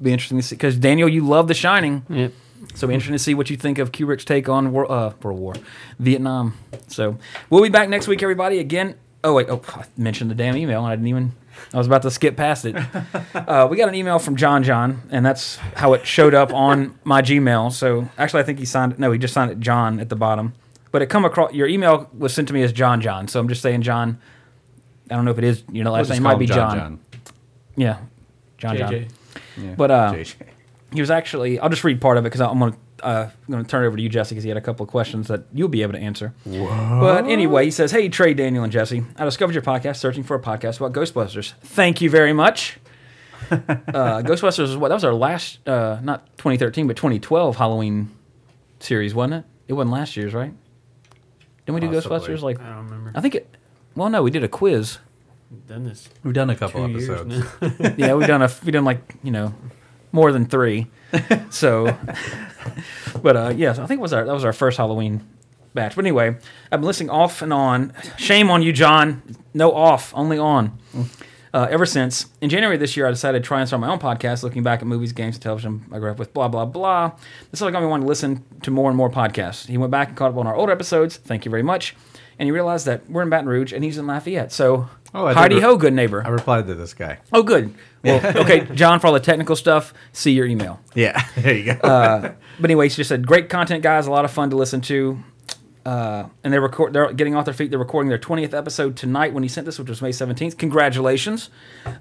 [0.00, 2.06] be interesting to see because Daniel, you love The Shining.
[2.08, 2.32] Yep.
[2.74, 5.54] So, interesting to see what you think of Kubrick's take on Wor- uh, World War,
[5.98, 6.54] Vietnam.
[6.88, 7.18] So,
[7.50, 8.58] we'll be back next week, everybody.
[8.58, 8.96] Again.
[9.22, 10.80] Oh wait, oh, I mentioned the damn email.
[10.84, 11.32] and I didn't even.
[11.72, 12.76] I was about to skip past it.
[13.34, 16.98] Uh, we got an email from John John, and that's how it showed up on
[17.04, 17.72] my Gmail.
[17.72, 18.98] So actually, I think he signed it.
[18.98, 20.54] No, he just signed it John at the bottom.
[20.92, 21.52] But it come across.
[21.52, 23.28] Your email was sent to me as John John.
[23.28, 24.18] So I'm just saying John.
[25.10, 26.20] I don't know if it is your last We'll just name.
[26.20, 26.76] It might be him John.
[26.78, 27.00] John.
[27.76, 27.98] Yeah,
[28.58, 29.06] John John.
[29.56, 30.34] Yeah, But, uh, JJ.
[30.94, 31.58] He was actually.
[31.58, 32.76] I'll just read part of it because I'm gonna.
[33.02, 34.84] Uh, I'm going to turn it over to you, Jesse, because he had a couple
[34.84, 36.32] of questions that you'll be able to answer.
[36.46, 40.36] But anyway, he says, "Hey, Trey, Daniel, and Jesse, I discovered your podcast searching for
[40.36, 41.52] a podcast about Ghostbusters.
[41.62, 42.78] Thank you very much.
[43.50, 43.58] uh,
[44.22, 44.88] Ghostbusters was what?
[44.88, 48.10] That was our last, uh, not 2013, but 2012 Halloween
[48.80, 49.44] series, wasn't it?
[49.68, 50.54] It wasn't last year's, right?
[51.66, 52.18] Didn't we do Possibly.
[52.20, 52.40] Ghostbusters?
[52.42, 53.12] Like, I don't remember.
[53.14, 53.56] I think it.
[53.96, 54.98] Well, no, we did a quiz.
[55.66, 57.44] done this We've done a couple episodes.
[57.98, 59.54] yeah, we've done a we've done like you know
[60.14, 60.86] more than three.
[61.50, 61.96] So,
[63.22, 65.20] but uh, yes, I think it was our that was our first Halloween
[65.74, 65.94] batch.
[65.94, 66.28] But anyway,
[66.72, 67.92] I've been listening off and on.
[68.16, 69.22] Shame on you, John.
[69.52, 70.76] No off, only on.
[71.52, 74.00] Uh, ever since in January this year, I decided to try and start my own
[74.00, 76.32] podcast, looking back at movies, games, and television I grew up with.
[76.34, 77.12] Blah blah blah.
[77.52, 79.66] This is got me wanting to listen to more and more podcasts.
[79.68, 81.16] He went back and caught up on our older episodes.
[81.16, 81.94] Thank you very much.
[82.38, 84.50] And he realized that we're in Baton Rouge and he's in Lafayette.
[84.50, 86.24] So, Oh, I did Heidi re- ho, good neighbor.
[86.26, 87.18] I replied to this guy.
[87.32, 87.72] Oh, good.
[88.04, 90.80] Well, okay, John, for all the technical stuff, see your email.
[90.94, 91.78] Yeah, there you go.
[91.82, 94.06] But anyway, he just said, great content, guys.
[94.06, 95.22] A lot of fun to listen to.
[95.84, 96.92] Uh, and they're record.
[96.92, 97.70] They're getting off their feet.
[97.70, 100.56] They're recording their 20th episode tonight when he sent this, which was May 17th.
[100.56, 101.50] Congratulations.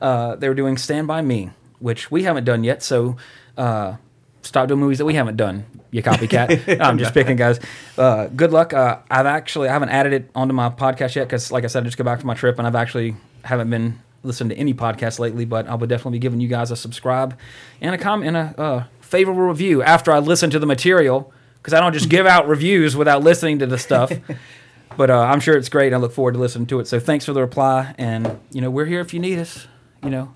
[0.01, 1.49] Uh, they were doing Stand by Me,
[1.79, 2.81] which we haven't done yet.
[2.81, 3.17] So
[3.57, 3.95] uh,
[4.41, 5.65] stop doing movies that we haven't done.
[5.91, 6.79] You copycat.
[6.81, 7.59] I'm just picking, guys.
[7.97, 8.73] Uh, good luck.
[8.73, 11.83] Uh, I've actually I haven't added it onto my podcast yet because, like I said,
[11.83, 14.73] I just got back from my trip and I've actually haven't been listening to any
[14.73, 15.45] podcast lately.
[15.45, 17.37] But I will definitely be giving you guys a subscribe
[17.81, 21.73] and a comment and a uh, favorable review after I listen to the material because
[21.73, 24.11] I don't just give out reviews without listening to the stuff.
[24.97, 25.93] but uh, I'm sure it's great.
[25.93, 26.87] I look forward to listening to it.
[26.87, 29.67] So thanks for the reply, and you know we're here if you need us.
[30.03, 30.33] You know,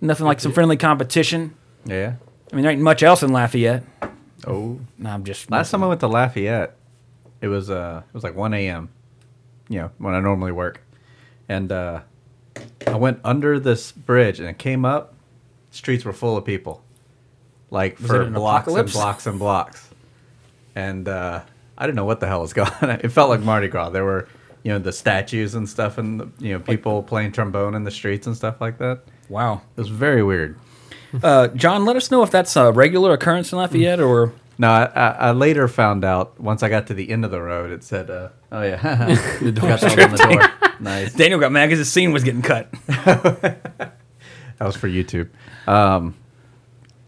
[0.00, 1.54] nothing like some friendly competition.
[1.84, 2.14] yeah.
[2.52, 3.82] I mean, there ain't much else in Lafayette.
[4.46, 6.76] Oh, No, I'm just last time I went to Lafayette,
[7.40, 8.88] it was uh, it was like 1 a.m.
[9.68, 10.80] You know, when I normally work,
[11.48, 12.02] and uh,
[12.86, 15.14] I went under this bridge and it came up.
[15.70, 16.82] Streets were full of people,
[17.70, 18.92] like Was for blocks apocalypse?
[18.94, 19.90] and blocks and blocks,
[20.74, 21.42] and uh,
[21.76, 22.70] I didn't know what the hell was going.
[22.80, 22.90] on.
[22.90, 23.90] It felt like Mardi Gras.
[23.90, 24.28] There were,
[24.62, 27.90] you know, the statues and stuff, and the, you know, people playing trombone in the
[27.90, 29.02] streets and stuff like that.
[29.28, 29.60] wow.
[29.76, 30.56] It was very weird.
[31.22, 34.84] Uh, John, let us know if that's a regular occurrence in Lafayette or No, I,
[34.84, 37.70] I, I later found out once I got to the end of the road.
[37.70, 41.14] It said, uh, "Oh yeah, the door's on the door." Nice.
[41.14, 42.68] Daniel got mad because his scene was getting cut.
[44.58, 45.28] That was for YouTube.
[45.66, 46.14] Um,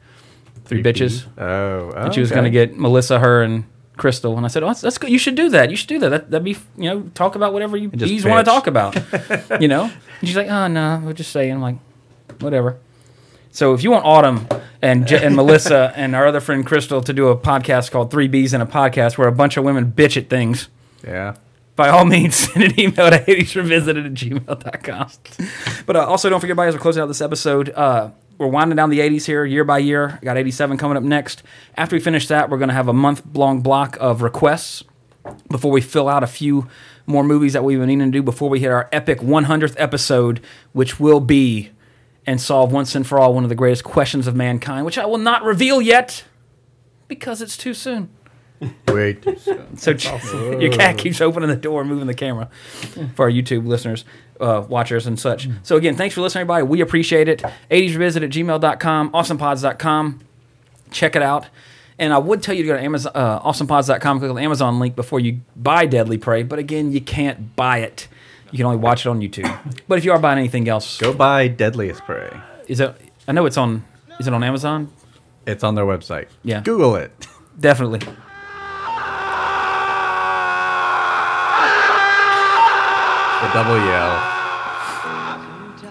[0.64, 3.64] three, bitches, Oh, oh and she was going to get Melissa, her, and
[4.02, 4.36] Crystal.
[4.36, 5.10] And I said, "Oh, that's, that's good.
[5.10, 5.70] You should do that.
[5.70, 6.08] You should do that.
[6.10, 8.96] that that'd be, you know, talk about whatever you bees want to talk about.
[9.62, 9.84] you know."
[10.20, 11.76] And she's like, "Oh no, we're just saying." I'm like,
[12.40, 12.78] "Whatever."
[13.52, 14.48] So if you want Autumn
[14.80, 18.26] and Je- and Melissa and our other friend Crystal to do a podcast called Three
[18.28, 20.68] B's in a Podcast, where a bunch of women bitch at things,
[21.06, 21.36] Yeah.
[21.76, 25.08] by all means, send an email to 80srevisited at gmail.com.
[25.86, 27.68] But uh, also, don't forget, guys, we're closing out this episode.
[27.70, 30.18] Uh, we're winding down the 80s here year by year.
[30.22, 31.42] Got 87 coming up next.
[31.76, 34.84] After we finish that, we're going to have a month long block of requests
[35.48, 36.68] before we fill out a few
[37.06, 40.40] more movies that we've been needing to do before we hit our epic 100th episode,
[40.72, 41.70] which will be
[42.26, 45.06] and solve once and for all one of the greatest questions of mankind, which I
[45.06, 46.24] will not reveal yet
[47.08, 48.10] because it's too soon.
[48.88, 49.22] Wait.
[49.22, 49.76] Too soon.
[49.76, 49.90] So
[50.60, 52.48] your cat keeps opening the door and moving the camera
[53.14, 54.04] for our YouTube listeners,
[54.42, 55.48] uh, watchers, and such.
[55.62, 56.64] So again, thanks for listening, everybody.
[56.64, 57.42] We appreciate it.
[57.70, 60.20] 80srevisit at gmail.com, awesomepods.com.
[60.90, 61.46] Check it out.
[61.98, 64.78] And I would tell you to go to Amazon, uh, awesomepods.com, click on the Amazon
[64.80, 66.42] link before you buy Deadly Prey.
[66.42, 68.08] But again, you can't buy it.
[68.50, 69.50] You can only watch it on YouTube.
[69.88, 72.30] But if you are buying anything else, Go buy Deadliest Prey.
[72.66, 72.94] is it?
[73.28, 73.84] I know it's on.
[74.18, 74.90] Is it on Amazon?
[75.46, 76.28] It's on their website.
[76.42, 76.60] Yeah.
[76.60, 77.26] Google it.
[77.58, 78.00] Definitely.
[83.42, 84.14] The double yell.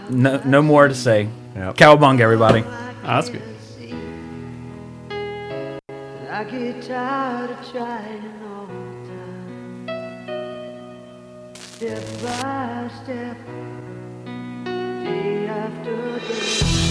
[0.09, 1.27] No, no more to say.
[1.55, 1.75] Yep.
[1.75, 2.63] Cowabunga, everybody.
[2.65, 3.41] Oh, that's good.
[6.29, 8.73] I get tired of trying all the
[9.85, 10.55] time.
[11.55, 13.37] Step by step,
[15.03, 16.90] day after day.